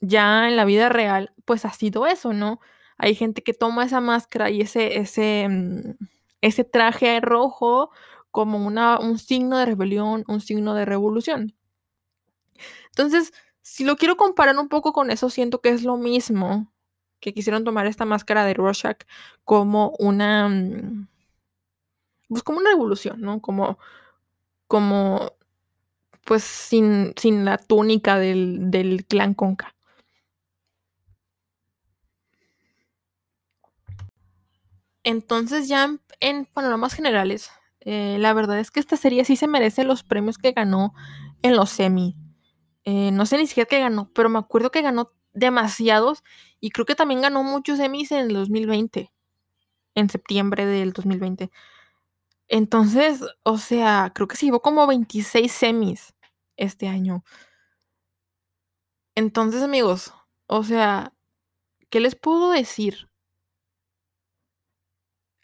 ya 0.00 0.48
en 0.48 0.56
la 0.56 0.64
vida 0.64 0.88
real, 0.88 1.32
pues 1.44 1.64
ha 1.64 1.72
sido 1.72 2.06
eso, 2.06 2.32
¿no? 2.32 2.60
Hay 2.98 3.14
gente 3.14 3.42
que 3.42 3.54
toma 3.54 3.84
esa 3.84 4.00
máscara 4.00 4.50
y 4.50 4.60
ese, 4.60 4.98
ese, 4.98 5.46
mm, 5.48 6.06
ese 6.40 6.64
traje 6.64 7.20
rojo 7.20 7.90
como 8.30 8.64
una, 8.66 8.98
un 8.98 9.18
signo 9.18 9.58
de 9.58 9.66
rebelión, 9.66 10.24
un 10.28 10.40
signo 10.40 10.74
de 10.74 10.84
revolución. 10.84 11.54
Entonces, 12.88 13.32
si 13.62 13.84
lo 13.84 13.96
quiero 13.96 14.16
comparar 14.16 14.58
un 14.58 14.68
poco 14.68 14.92
con 14.92 15.10
eso, 15.10 15.30
siento 15.30 15.60
que 15.60 15.70
es 15.70 15.82
lo 15.84 15.96
mismo 15.96 16.72
que 17.20 17.34
quisieron 17.34 17.64
tomar 17.64 17.86
esta 17.86 18.04
máscara 18.04 18.44
de 18.44 18.54
Rorschach 18.54 19.04
como 19.44 19.94
una 19.98 20.48
mm, 20.48 21.08
pues 22.28 22.42
como 22.42 22.58
una 22.58 22.70
revolución, 22.70 23.20
¿no? 23.20 23.40
Como, 23.40 23.78
como, 24.66 25.32
pues 26.24 26.44
sin, 26.44 27.14
sin 27.16 27.44
la 27.44 27.58
túnica 27.58 28.18
del, 28.18 28.70
del 28.70 29.06
clan 29.06 29.34
Conca. 29.34 29.74
Entonces 35.04 35.68
ya 35.68 35.96
en, 36.20 36.44
panoramas 36.46 36.94
generales, 36.94 37.50
eh, 37.80 38.16
la 38.18 38.32
verdad 38.34 38.58
es 38.58 38.70
que 38.70 38.80
esta 38.80 38.96
serie 38.96 39.24
sí 39.24 39.36
se 39.36 39.48
merece 39.48 39.84
los 39.84 40.02
premios 40.02 40.38
que 40.38 40.52
ganó 40.52 40.94
en 41.42 41.56
los 41.56 41.70
semi. 41.70 42.16
Eh, 42.84 43.10
no 43.12 43.26
sé 43.26 43.38
ni 43.38 43.46
siquiera 43.46 43.68
qué 43.68 43.80
ganó, 43.80 44.10
pero 44.14 44.28
me 44.28 44.38
acuerdo 44.38 44.70
que 44.70 44.82
ganó 44.82 45.08
demasiados 45.32 46.24
y 46.60 46.70
creo 46.70 46.86
que 46.86 46.94
también 46.94 47.20
ganó 47.22 47.42
muchos 47.44 47.78
semis 47.78 48.12
en 48.12 48.20
el 48.20 48.34
2020, 48.34 49.12
en 49.94 50.10
septiembre 50.10 50.66
del 50.66 50.92
2020. 50.92 51.50
Entonces, 52.48 53.22
o 53.42 53.58
sea, 53.58 54.12
creo 54.14 54.28
que 54.28 54.36
se 54.36 54.46
llevó 54.46 54.60
como 54.62 54.86
26 54.86 55.52
semis 55.52 56.14
este 56.56 56.88
año. 56.88 57.24
Entonces, 59.14 59.62
amigos, 59.62 60.12
o 60.46 60.62
sea, 60.64 61.12
¿qué 61.90 62.00
les 62.00 62.16
puedo 62.16 62.50
decir? 62.52 63.08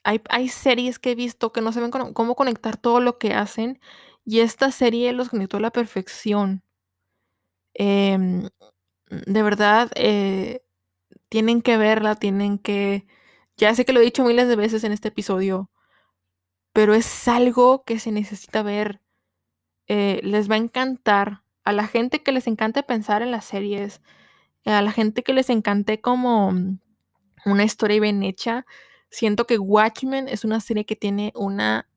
Hay, 0.04 0.48
series 0.48 0.98
que 0.98 1.12
he 1.12 1.14
visto 1.14 1.52
que 1.52 1.62
no 1.62 1.72
saben 1.72 1.90
cómo 1.90 2.34
conectar 2.34 2.76
todo 2.76 3.00
lo 3.00 3.18
que 3.18 3.32
hacen 3.34 3.80
y 4.24 4.40
esta 4.40 4.70
serie 4.70 5.12
los 5.12 5.30
conectó 5.30 5.56
a 5.58 5.60
la 5.60 5.70
perfección. 5.70 6.62
Em, 7.74 8.48
de 9.10 9.42
verdad, 9.42 9.90
eh, 9.96 10.62
tienen 11.28 11.62
que 11.62 11.76
verla, 11.76 12.16
tienen 12.16 12.58
que... 12.58 13.06
Ya 13.56 13.74
sé 13.74 13.84
que 13.84 13.92
lo 13.92 14.00
he 14.00 14.04
dicho 14.04 14.24
miles 14.24 14.48
de 14.48 14.56
veces 14.56 14.84
en 14.84 14.92
este 14.92 15.08
episodio, 15.08 15.70
pero 16.72 16.94
es 16.94 17.28
algo 17.28 17.84
que 17.84 17.98
se 17.98 18.12
necesita 18.12 18.62
ver. 18.62 19.00
Eh, 19.88 20.20
les 20.24 20.50
va 20.50 20.56
a 20.56 20.58
encantar. 20.58 21.42
A 21.64 21.72
la 21.72 21.86
gente 21.86 22.22
que 22.22 22.32
les 22.32 22.46
encante 22.46 22.82
pensar 22.82 23.22
en 23.22 23.30
las 23.30 23.46
series, 23.46 24.02
a 24.66 24.82
la 24.82 24.92
gente 24.92 25.22
que 25.22 25.32
les 25.32 25.50
encante 25.50 26.00
como 26.00 26.52
una 27.46 27.64
historia 27.64 28.00
bien 28.00 28.22
hecha. 28.22 28.66
Siento 29.10 29.46
que 29.46 29.58
Watchmen 29.58 30.28
es 30.28 30.44
una 30.44 30.60
serie 30.60 30.84
que 30.84 30.96
tiene 30.96 31.32
una, 31.34 31.88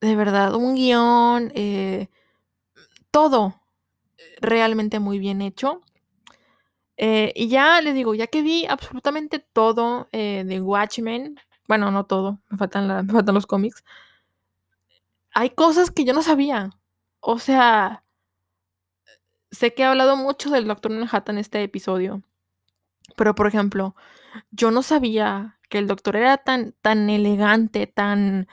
de 0.00 0.16
verdad, 0.16 0.54
un 0.54 0.74
guion, 0.74 1.52
eh, 1.54 2.08
todo 3.10 3.60
realmente 4.40 5.00
muy 5.00 5.18
bien 5.18 5.42
hecho. 5.42 5.82
Eh, 6.96 7.32
y 7.34 7.48
ya 7.48 7.80
les 7.80 7.94
digo, 7.94 8.14
ya 8.14 8.28
que 8.28 8.42
vi 8.42 8.66
absolutamente 8.66 9.40
todo 9.40 10.08
eh, 10.12 10.44
de 10.46 10.60
Watchmen, 10.60 11.36
bueno, 11.66 11.90
no 11.90 12.06
todo, 12.06 12.40
me 12.50 12.58
faltan, 12.58 12.88
la, 12.88 13.02
me 13.04 13.12
faltan 13.12 13.34
los 13.34 13.46
cómics, 13.46 13.84
hay 15.32 15.50
cosas 15.50 15.90
que 15.90 16.04
yo 16.04 16.14
no 16.14 16.22
sabía. 16.22 16.70
O 17.20 17.38
sea, 17.38 18.04
sé 19.50 19.74
que 19.74 19.82
he 19.82 19.86
hablado 19.86 20.16
mucho 20.16 20.50
del 20.50 20.66
Doctor 20.66 20.92
Manhattan 20.92 21.36
en 21.36 21.40
este 21.40 21.62
episodio, 21.62 22.22
pero 23.16 23.34
por 23.34 23.46
ejemplo, 23.46 23.96
yo 24.50 24.70
no 24.70 24.82
sabía 24.82 25.58
que 25.68 25.78
el 25.78 25.86
Doctor 25.86 26.16
era 26.16 26.38
tan, 26.38 26.72
tan 26.82 27.10
elegante, 27.10 27.86
tan, 27.86 28.48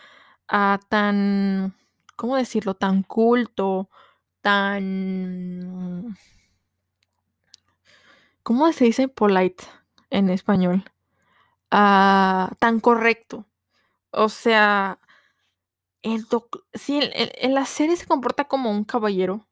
uh, 0.52 0.78
tan, 0.90 1.76
¿cómo 2.16 2.36
decirlo? 2.36 2.76
Tan 2.76 3.04
culto, 3.04 3.90
tan... 4.42 6.18
¿Cómo 8.44 8.72
se 8.74 8.86
dice 8.86 9.08
polite 9.08 9.64
en 10.10 10.30
español? 10.30 10.84
Uh, 11.72 12.54
tan 12.60 12.80
correcto. 12.82 13.46
O 14.12 14.30
sea, 14.30 15.00
el 16.02 16.26
sí, 16.74 17.00
en 17.14 17.54
la 17.54 17.66
serie 17.66 17.96
se 17.96 18.08
comporta 18.08 18.46
como 18.46 18.72
un 18.72 18.84
caballero. 18.84 19.48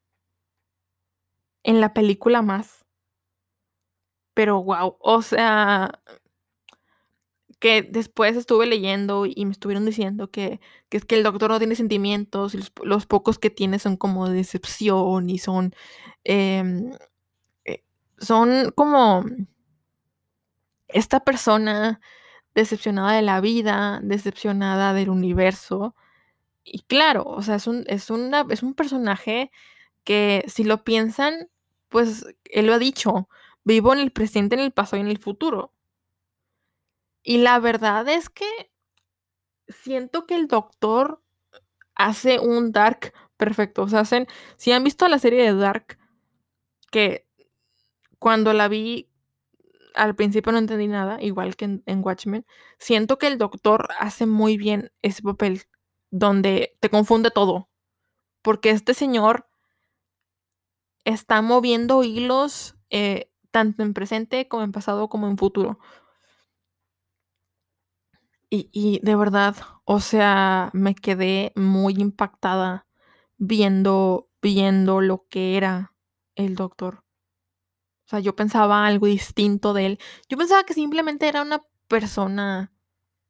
En 1.62 1.80
la 1.80 1.94
película 1.94 2.42
más. 2.42 2.84
Pero 4.34 4.62
wow, 4.62 4.96
o 5.00 5.22
sea, 5.22 6.00
que 7.60 7.82
después 7.82 8.36
estuve 8.36 8.66
leyendo 8.66 9.26
y 9.26 9.44
me 9.46 9.52
estuvieron 9.52 9.86
diciendo 9.86 10.30
que, 10.30 10.60
que 10.88 10.96
es 10.98 11.04
que 11.04 11.16
el 11.16 11.22
doctor 11.22 11.50
no 11.50 11.58
tiene 11.58 11.76
sentimientos 11.76 12.54
y 12.54 12.60
los, 12.82 13.06
pocos 13.06 13.38
que 13.38 13.50
tiene 13.50 13.78
son 13.78 13.96
como 13.96 14.28
decepción 14.28 15.30
y 15.30 15.38
son, 15.38 15.74
eh, 16.24 16.90
son 18.18 18.72
como 18.74 19.24
esta 20.88 21.20
persona 21.20 22.00
decepcionada 22.54 23.12
de 23.14 23.22
la 23.22 23.40
vida, 23.40 24.00
decepcionada 24.02 24.94
del 24.94 25.10
universo. 25.10 25.94
Y 26.64 26.80
claro, 26.82 27.24
o 27.24 27.42
sea, 27.42 27.56
es 27.56 27.66
un, 27.66 27.84
es 27.88 28.10
es 28.50 28.62
un 28.62 28.74
personaje 28.74 29.50
que 30.04 30.44
si 30.48 30.64
lo 30.64 30.84
piensan, 30.84 31.50
pues 31.88 32.26
él 32.44 32.66
lo 32.66 32.74
ha 32.74 32.78
dicho, 32.78 33.28
vivo 33.64 33.92
en 33.92 34.00
el 34.00 34.12
presente, 34.12 34.56
en 34.56 34.62
el 34.62 34.72
pasado 34.72 34.98
y 34.98 35.00
en 35.02 35.10
el 35.10 35.18
futuro. 35.18 35.72
Y 37.22 37.38
la 37.38 37.58
verdad 37.58 38.08
es 38.08 38.30
que 38.30 38.46
siento 39.68 40.26
que 40.26 40.34
el 40.34 40.48
doctor 40.48 41.22
hace 41.94 42.38
un 42.38 42.72
Dark 42.72 43.12
perfecto. 43.36 43.82
O 43.82 43.88
sea, 43.88 44.00
hacen, 44.00 44.26
si 44.56 44.72
han 44.72 44.84
visto 44.84 45.06
la 45.08 45.18
serie 45.18 45.42
de 45.42 45.54
Dark, 45.54 45.98
que 46.90 47.26
cuando 48.18 48.52
la 48.52 48.68
vi 48.68 49.08
al 49.94 50.14
principio 50.14 50.52
no 50.52 50.58
entendí 50.58 50.86
nada, 50.86 51.20
igual 51.20 51.56
que 51.56 51.64
en, 51.66 51.82
en, 51.86 52.00
Watchmen, 52.04 52.46
siento 52.78 53.18
que 53.18 53.26
el 53.26 53.38
doctor 53.38 53.88
hace 53.98 54.26
muy 54.26 54.56
bien 54.56 54.92
ese 55.02 55.22
papel 55.22 55.64
donde 56.10 56.76
te 56.80 56.90
confunde 56.90 57.30
todo. 57.30 57.68
Porque 58.42 58.70
este 58.70 58.94
señor 58.94 59.46
está 61.04 61.42
moviendo 61.42 62.02
hilos 62.04 62.76
eh, 62.90 63.30
tanto 63.50 63.82
en 63.82 63.94
presente 63.94 64.48
como 64.48 64.62
en 64.62 64.72
pasado 64.72 65.08
como 65.08 65.28
en 65.28 65.38
futuro. 65.38 65.78
Y, 68.52 68.98
de 69.04 69.14
verdad, 69.14 69.54
o 69.84 70.00
sea, 70.00 70.70
me 70.72 70.96
quedé 70.96 71.52
muy 71.54 71.94
impactada 71.94 72.88
viendo, 73.38 74.28
viendo 74.42 75.00
lo 75.00 75.26
que 75.28 75.56
era 75.56 75.94
el 76.34 76.56
doctor. 76.56 77.04
O 78.06 78.08
sea, 78.10 78.18
yo 78.18 78.34
pensaba 78.34 78.86
algo 78.86 79.06
distinto 79.06 79.72
de 79.72 79.86
él. 79.86 79.98
Yo 80.28 80.36
pensaba 80.36 80.64
que 80.64 80.74
simplemente 80.74 81.28
era 81.28 81.42
una 81.42 81.62
persona 81.86 82.72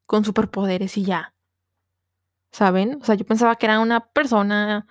con 0.06 0.24
superpoderes 0.24 0.96
y 0.96 1.04
ya. 1.04 1.34
¿Saben? 2.50 2.98
O 3.02 3.04
sea, 3.04 3.14
yo 3.14 3.26
pensaba 3.26 3.56
que 3.56 3.66
era 3.66 3.78
una 3.78 4.00
persona 4.00 4.86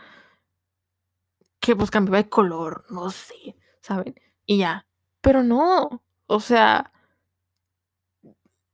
que 1.60 1.76
pues 1.76 1.90
cambiaba 1.90 2.18
de 2.18 2.30
color, 2.30 2.86
no 2.92 3.10
sé, 3.10 3.56
¿saben? 3.82 4.14
Y 4.46 4.60
ya. 4.60 4.86
Pero 5.22 5.44
no, 5.44 6.04
o 6.28 6.40
sea, 6.40 6.94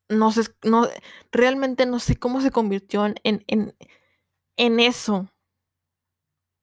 no 0.09 0.31
sé, 0.31 0.43
no, 0.63 0.87
realmente 1.31 1.85
no 1.85 1.99
sé 1.99 2.17
cómo 2.17 2.41
se 2.41 2.51
convirtió 2.51 3.05
en, 3.05 3.15
en, 3.23 3.75
en 4.57 4.79
eso, 4.79 5.29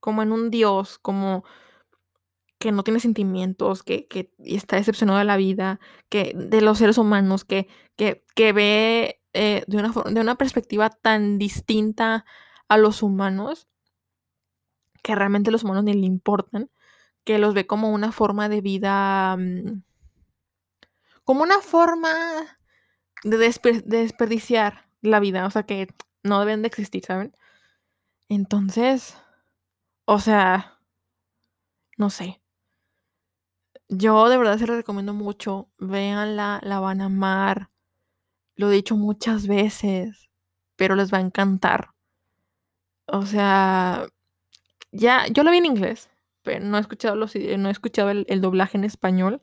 como 0.01 0.23
en 0.23 0.33
un 0.33 0.51
dios, 0.51 0.99
como 0.99 1.45
que 2.59 2.73
no 2.73 2.85
tiene 2.85 3.01
sentimientos, 3.01 3.83
que, 3.83 4.07
que 4.07 4.33
está 4.39 4.77
decepcionado 4.77 5.19
de 5.19 5.25
la 5.25 5.37
vida, 5.37 5.81
que 6.09 6.33
de 6.37 6.61
los 6.61 6.79
seres 6.79 6.97
humanos, 6.97 7.45
que, 7.45 7.67
que, 7.97 8.25
que 8.37 8.53
ve 8.53 9.21
eh, 9.33 9.65
de, 9.67 9.77
una, 9.79 9.93
de 10.11 10.21
una 10.21 10.37
perspectiva 10.37 10.91
tan 10.91 11.39
distinta 11.39 12.25
a 12.69 12.79
los 12.79 13.03
humanos, 13.03 13.69
que 15.03 15.15
realmente 15.15 15.51
los 15.51 15.65
humanos 15.65 15.85
ni 15.85 15.95
le 15.95 16.07
importan, 16.07 16.71
que 17.25 17.39
los 17.39 17.55
ve 17.55 17.67
como 17.67 17.91
una 17.91 18.13
forma 18.13 18.49
de 18.49 18.61
vida, 18.61 19.35
um, 19.37 19.83
como 21.25 21.43
una 21.43 21.61
forma 21.61 22.11
de, 23.25 23.39
desper 23.39 23.85
de, 23.85 23.99
desperdiciar 23.99 24.87
la 25.01 25.21
vida, 25.21 25.47
o 25.47 25.51
sea, 25.51 25.65
que 25.65 25.89
no 26.23 26.41
deben 26.41 26.63
de 26.63 26.69
existir, 26.69 27.05
¿saben? 27.05 27.35
Entonces, 28.29 29.17
o 30.05 30.19
sea, 30.21 30.79
no 31.97 32.11
sé. 32.11 32.41
Yo 33.89 34.29
de 34.29 34.39
verdad 34.39 34.59
se 34.59 34.67
la 34.67 34.77
recomiendo 34.77 35.13
mucho. 35.13 35.69
Véanla, 35.79 36.61
la 36.63 36.81
van 36.81 37.01
a 37.03 37.07
amar. 37.07 37.71
Lo 38.57 38.71
he 38.71 38.75
dicho 38.75 38.97
muchas 38.97 39.47
veces, 39.47 40.31
pero 40.77 40.95
les 40.97 41.13
va 41.13 41.19
a 41.19 41.23
encantar. 41.23 41.91
O 43.07 43.27
sea, 43.27 44.07
ya, 44.93 45.27
yo 45.29 45.43
lo 45.43 45.51
vi 45.51 45.59
en 45.59 45.67
inglés, 45.67 46.11
pero 46.43 46.65
no 46.65 46.79
he 46.79 46.81
escuchado, 46.81 47.17
los, 47.17 47.35
no 47.35 47.69
he 47.69 47.73
escuchado 47.73 48.11
el 48.11 48.41
doblaje 48.41 48.79
en 48.79 48.85
español. 48.85 49.43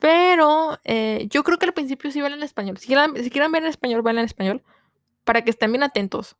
Pero 0.00 0.80
eh, 0.84 1.26
yo 1.30 1.44
creo 1.44 1.58
que 1.58 1.66
al 1.66 1.74
principio 1.74 2.10
sí 2.10 2.20
ven 2.20 2.32
en 2.32 2.42
español. 2.42 2.78
Si 2.78 2.86
quieren, 2.86 3.22
si 3.22 3.30
quieren 3.30 3.52
ver 3.52 3.62
en 3.62 3.68
español, 3.68 4.02
ven 4.02 4.18
en 4.18 4.24
español. 4.24 4.62
Para 5.24 5.44
que 5.44 5.50
estén 5.50 5.70
bien 5.70 5.82
atentos. 5.82 6.36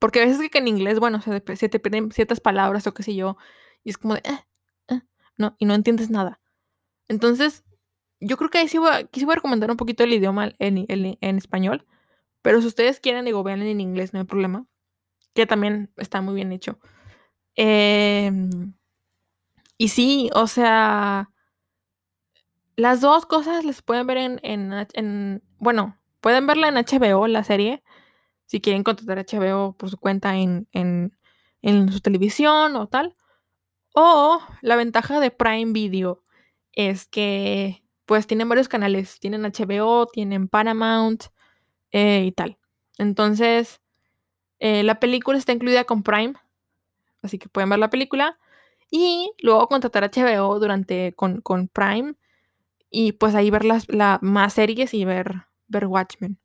Porque 0.00 0.20
a 0.20 0.26
veces 0.26 0.50
que 0.50 0.58
en 0.58 0.68
inglés, 0.68 0.98
bueno, 0.98 1.22
se, 1.22 1.40
te 1.40 1.78
pierden 1.78 2.10
ciertas 2.12 2.40
palabras 2.40 2.86
o 2.86 2.92
qué 2.92 3.02
sé 3.04 3.14
yo. 3.14 3.36
Y 3.84 3.90
es 3.90 3.98
como 3.98 4.14
de, 4.14 4.20
eh, 4.24 4.44
eh, 4.88 5.00
no, 5.38 5.54
y 5.58 5.64
no 5.64 5.74
entiendes 5.74 6.10
nada. 6.10 6.40
Entonces, 7.08 7.64
yo 8.20 8.36
creo 8.36 8.50
que 8.50 8.58
ahí 8.58 8.68
sí 8.68 8.78
voy, 8.78 8.90
a 8.90 9.34
recomendar 9.34 9.70
un 9.70 9.76
poquito 9.76 10.04
el 10.04 10.12
idioma 10.12 10.52
en, 10.58 10.86
en, 10.88 11.38
español. 11.38 11.86
Pero 12.42 12.60
si 12.60 12.66
ustedes 12.66 13.00
quieren, 13.00 13.24
digo, 13.24 13.42
vean 13.44 13.62
en 13.62 13.80
inglés, 13.80 14.12
no 14.12 14.18
hay 14.18 14.26
problema. 14.26 14.66
Que 15.34 15.46
también 15.46 15.92
está 15.96 16.20
muy 16.20 16.34
bien 16.34 16.52
hecho. 16.52 16.78
Eh, 17.56 18.32
y 19.78 19.88
sí, 19.88 20.30
o 20.34 20.46
sea, 20.46 21.30
las 22.76 23.00
dos 23.00 23.26
cosas 23.26 23.64
las 23.64 23.82
pueden 23.82 24.06
ver 24.06 24.16
en, 24.18 24.40
en, 24.42 24.72
en, 24.94 25.42
bueno, 25.58 25.98
pueden 26.20 26.46
verla 26.46 26.68
en 26.68 26.76
HBO, 26.76 27.26
la 27.26 27.44
serie, 27.44 27.82
si 28.46 28.60
quieren 28.60 28.82
contratar 28.82 29.18
HBO 29.18 29.74
por 29.74 29.90
su 29.90 29.98
cuenta 29.98 30.36
en, 30.36 30.68
en, 30.72 31.16
en 31.62 31.92
su 31.92 32.00
televisión 32.00 32.76
o 32.76 32.88
tal. 32.88 33.16
O 33.94 34.40
la 34.60 34.76
ventaja 34.76 35.20
de 35.20 35.30
Prime 35.30 35.72
Video 35.72 36.22
es 36.72 37.06
que 37.06 37.84
pues 38.06 38.26
tienen 38.26 38.48
varios 38.48 38.68
canales, 38.68 39.18
tienen 39.20 39.44
HBO, 39.44 40.06
tienen 40.06 40.48
Paramount 40.48 41.24
eh, 41.92 42.24
y 42.26 42.32
tal. 42.32 42.58
Entonces, 42.98 43.80
eh, 44.58 44.82
la 44.82 45.00
película 45.00 45.38
está 45.38 45.52
incluida 45.52 45.84
con 45.84 46.02
Prime, 46.02 46.34
así 47.22 47.38
que 47.38 47.48
pueden 47.48 47.70
ver 47.70 47.78
la 47.78 47.90
película 47.90 48.38
y 48.90 49.32
luego 49.40 49.68
contratar 49.68 50.04
HBO 50.04 50.58
durante 50.58 51.14
con, 51.14 51.40
con 51.40 51.68
Prime 51.68 52.14
y 52.94 53.12
pues 53.12 53.34
ahí 53.34 53.50
ver 53.50 53.64
las 53.64 53.88
la, 53.88 54.20
más 54.22 54.54
series 54.54 54.94
y 54.94 55.04
ver, 55.04 55.46
ver 55.66 55.86
Watchmen. 55.86 56.38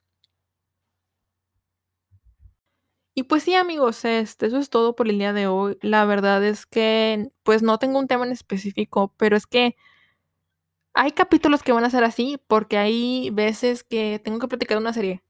Y 3.14 3.24
pues 3.24 3.44
sí, 3.44 3.54
amigos, 3.54 4.04
este, 4.06 4.48
eso 4.48 4.58
es 4.58 4.70
todo 4.70 4.96
por 4.96 5.08
el 5.10 5.20
día 5.20 5.32
de 5.34 5.46
hoy. 5.48 5.78
La 5.82 6.06
verdad 6.06 6.44
es 6.44 6.66
que, 6.66 7.32
pues 7.44 7.62
no 7.62 7.78
tengo 7.78 8.00
un 8.00 8.08
tema 8.08 8.26
en 8.26 8.32
específico, 8.32 9.14
pero 9.18 9.36
es 9.38 9.46
que 9.46 9.76
hay 10.94 11.12
capítulos 11.12 11.62
que 11.62 11.72
van 11.72 11.84
a 11.86 11.90
ser 11.92 12.04
así, 12.04 12.40
porque 12.48 12.78
hay 12.78 13.30
veces 13.32 13.84
que 13.84 14.20
tengo 14.24 14.40
que 14.40 14.48
platicar 14.48 14.78
una 14.78 14.94
serie. 14.94 15.24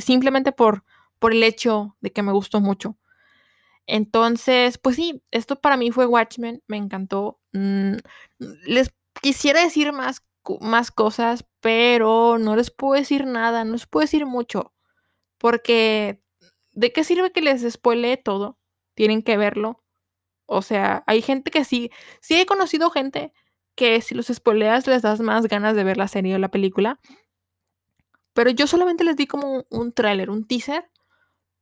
Simplemente 0.00 0.52
por, 0.52 0.84
por 1.18 1.32
el 1.32 1.42
hecho 1.42 1.96
de 2.00 2.12
que 2.12 2.22
me 2.22 2.32
gustó 2.32 2.60
mucho. 2.60 2.96
Entonces, 3.86 4.78
pues 4.78 4.96
sí, 4.96 5.22
esto 5.30 5.60
para 5.60 5.76
mí 5.76 5.90
fue 5.90 6.06
Watchmen, 6.06 6.62
me 6.68 6.76
encantó. 6.76 7.40
Mm, 7.52 7.96
les 8.38 8.94
quisiera 9.20 9.62
decir 9.62 9.92
más 9.92 10.22
más 10.60 10.90
cosas, 10.90 11.46
pero 11.60 12.38
no 12.38 12.56
les 12.56 12.70
puedo 12.70 12.94
decir 12.94 13.26
nada, 13.26 13.64
no 13.64 13.72
les 13.72 13.86
puedo 13.86 14.02
decir 14.02 14.26
mucho, 14.26 14.72
porque 15.38 16.22
¿de 16.72 16.92
qué 16.92 17.04
sirve 17.04 17.32
que 17.32 17.42
les 17.42 17.62
spoilee 17.70 18.16
todo? 18.16 18.58
Tienen 18.94 19.22
que 19.22 19.36
verlo. 19.36 19.82
O 20.46 20.62
sea, 20.62 21.04
hay 21.06 21.22
gente 21.22 21.50
que 21.50 21.64
sí, 21.64 21.90
sí 22.20 22.40
he 22.40 22.46
conocido 22.46 22.90
gente 22.90 23.32
que 23.76 24.00
si 24.02 24.14
los 24.14 24.26
spoileas 24.26 24.86
les 24.86 25.02
das 25.02 25.20
más 25.20 25.46
ganas 25.48 25.76
de 25.76 25.84
ver 25.84 25.96
la 25.96 26.08
serie 26.08 26.34
o 26.34 26.38
la 26.38 26.50
película. 26.50 27.00
Pero 28.34 28.50
yo 28.50 28.66
solamente 28.66 29.04
les 29.04 29.16
di 29.16 29.26
como 29.26 29.64
un 29.70 29.92
tráiler, 29.92 30.30
un 30.30 30.46
teaser, 30.46 30.90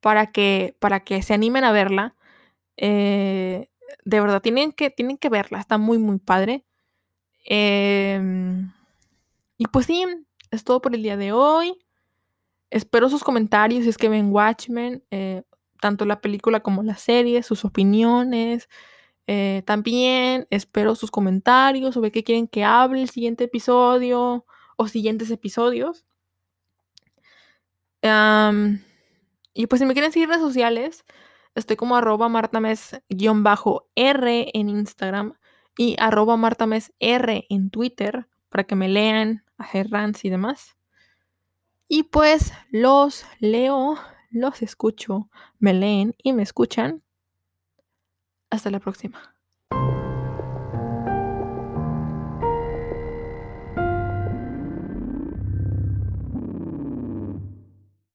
para 0.01 0.33
que, 0.33 0.76
para 0.80 1.01
que 1.01 1.22
se 1.22 1.33
animen 1.33 1.64
a 1.64 1.72
verla. 1.72 2.16
Eh, 2.76 3.70
de 4.05 4.20
verdad, 4.20 4.43
tienen 4.43 4.72
que, 4.72 4.91
tienen 4.91 5.16
que 5.18 5.28
verla, 5.28 5.61
está 5.61 5.78
muy, 5.78 5.99
muy 5.99 6.18
padre. 6.18 6.66
Em, 7.45 8.72
y 9.59 9.66
pues 9.66 9.86
sí, 9.86 10.05
es 10.51 10.64
todo 10.64 10.80
por 10.80 10.95
el 10.95 11.03
día 11.03 11.16
de 11.16 11.32
hoy. 11.32 11.78
Espero 12.70 13.09
sus 13.09 13.24
comentarios 13.24 13.84
si 13.84 13.90
es 13.90 13.99
que 13.99 14.09
ven 14.09 14.32
Watchmen, 14.32 15.05
eh, 15.11 15.43
tanto 15.80 16.05
la 16.07 16.20
película 16.20 16.61
como 16.61 16.82
la 16.82 16.97
serie, 16.97 17.43
sus 17.43 17.64
opiniones. 17.64 18.68
Eh, 19.26 19.62
también 19.66 20.47
espero 20.51 20.95
sus 20.95 21.11
comentarios 21.11 21.95
sobre 21.95 22.11
qué 22.12 22.24
quieren 22.24 22.49
que 22.49 22.64
hable 22.64 23.03
el 23.03 23.11
siguiente 23.11 23.45
episodio 23.45 24.47
o 24.76 24.88
siguientes 24.88 25.30
episodios. 25.30 26.05
y 29.55 29.66
pues 29.66 29.80
si 29.80 29.86
me 29.86 29.93
quieren 29.95 30.12
seguir 30.12 30.24
en 30.24 30.30
redes 30.30 30.43
sociales, 30.43 31.05
estoy 31.55 31.76
como 31.76 31.97
arroba 31.97 32.28
martames-r 32.28 33.03
en 34.55 34.68
Instagram 34.68 35.34
y 35.77 35.97
arroba 35.99 36.37
martamesr 36.37 37.45
en 37.49 37.70
Twitter 37.70 38.29
para 38.49 38.64
que 38.64 38.77
me 38.77 38.89
lean, 38.89 39.45
hacer 39.57 39.91
rants 39.91 40.25
y 40.25 40.31
demás. 40.31 40.77
Y 41.89 42.05
pues 42.05 42.53
los 42.70 43.25
leo, 43.39 43.99
los 44.31 44.62
escucho, 44.62 45.31
me 45.59 45.75
leen 45.75 46.14
y 46.18 46.33
me 46.33 46.43
escuchan. 46.43 47.03
Hasta 48.51 48.70
la 48.70 48.81
próxima. 48.81 49.32